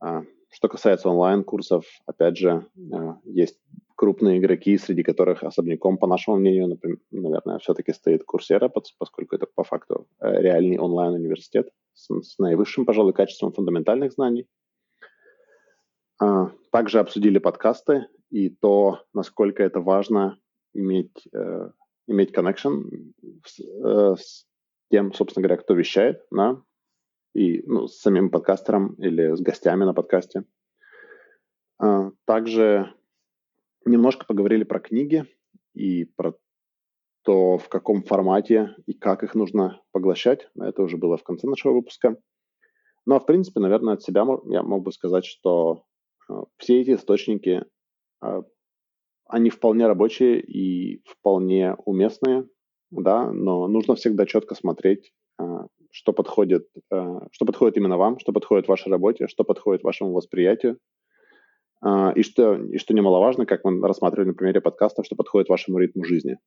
[0.00, 3.60] А, что касается онлайн-курсов, опять же, э, есть
[3.94, 8.68] крупные игроки, среди которых особняком, по нашему мнению, например, наверное, все-таки стоит Курсера,
[8.98, 14.46] поскольку это по факту э, реальный онлайн-университет с, с наивысшим, пожалуй, качеством фундаментальных знаний.
[16.18, 20.38] А, также обсудили подкасты и то, насколько это важно
[20.74, 21.70] иметь, э,
[22.06, 23.12] иметь connection
[23.44, 24.46] с, э, с
[24.90, 26.62] тем, собственно говоря, кто вещает, да,
[27.34, 30.44] и ну, с самим подкастером или с гостями на подкасте.
[31.78, 32.92] А, также
[33.84, 35.26] немножко поговорили про книги
[35.74, 36.34] и про
[37.22, 40.48] то, в каком формате и как их нужно поглощать.
[40.58, 42.16] Это уже было в конце нашего выпуска.
[43.04, 45.84] Ну, а в принципе, наверное, от себя я мог бы сказать, что
[46.58, 47.64] все эти источники,
[48.20, 48.42] а,
[49.26, 52.48] они вполне рабочие и вполне уместные,
[52.90, 58.68] да, но нужно всегда четко смотреть, а, что подходит, что подходит именно вам, что подходит
[58.68, 60.78] вашей работе, что подходит вашему восприятию,
[62.14, 66.04] и что, и что немаловажно, как мы рассматривали на примере подкаста, что подходит вашему ритму
[66.04, 66.38] жизни.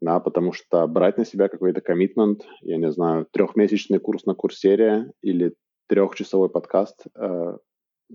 [0.00, 5.10] Да, потому что брать на себя какой-то коммитмент, я не знаю, трехмесячный курс на курсере
[5.20, 5.54] или
[5.88, 7.06] трехчасовой подкаст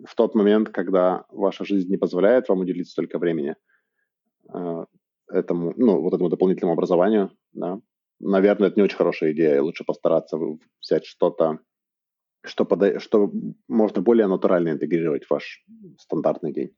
[0.05, 3.55] в тот момент, когда ваша жизнь не позволяет вам уделить столько времени
[4.53, 4.85] э,
[5.29, 7.79] этому, ну, вот этому дополнительному образованию, да,
[8.19, 9.61] наверное, это не очень хорошая идея.
[9.61, 10.37] Лучше постараться
[10.81, 11.59] взять что-то,
[12.43, 12.99] что, пода...
[12.99, 13.31] что
[13.67, 15.65] можно более натурально интегрировать в ваш
[15.97, 16.75] стандартный день.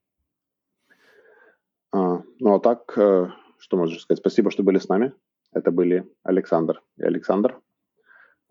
[1.92, 4.20] А, ну, а так, э, что можно сказать?
[4.20, 5.14] Спасибо, что были с нами.
[5.52, 7.60] Это были Александр и Александр.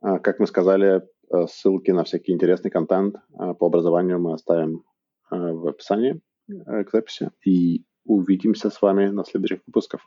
[0.03, 1.03] А, как мы сказали,
[1.47, 4.85] ссылки на всякий интересный контент э, по образованию мы оставим
[5.31, 7.31] э, в описании к записи.
[7.47, 10.01] И увидимся с вами на следующих выпусках.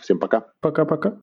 [0.00, 0.52] Всем пока.
[0.60, 1.16] Пока-пока.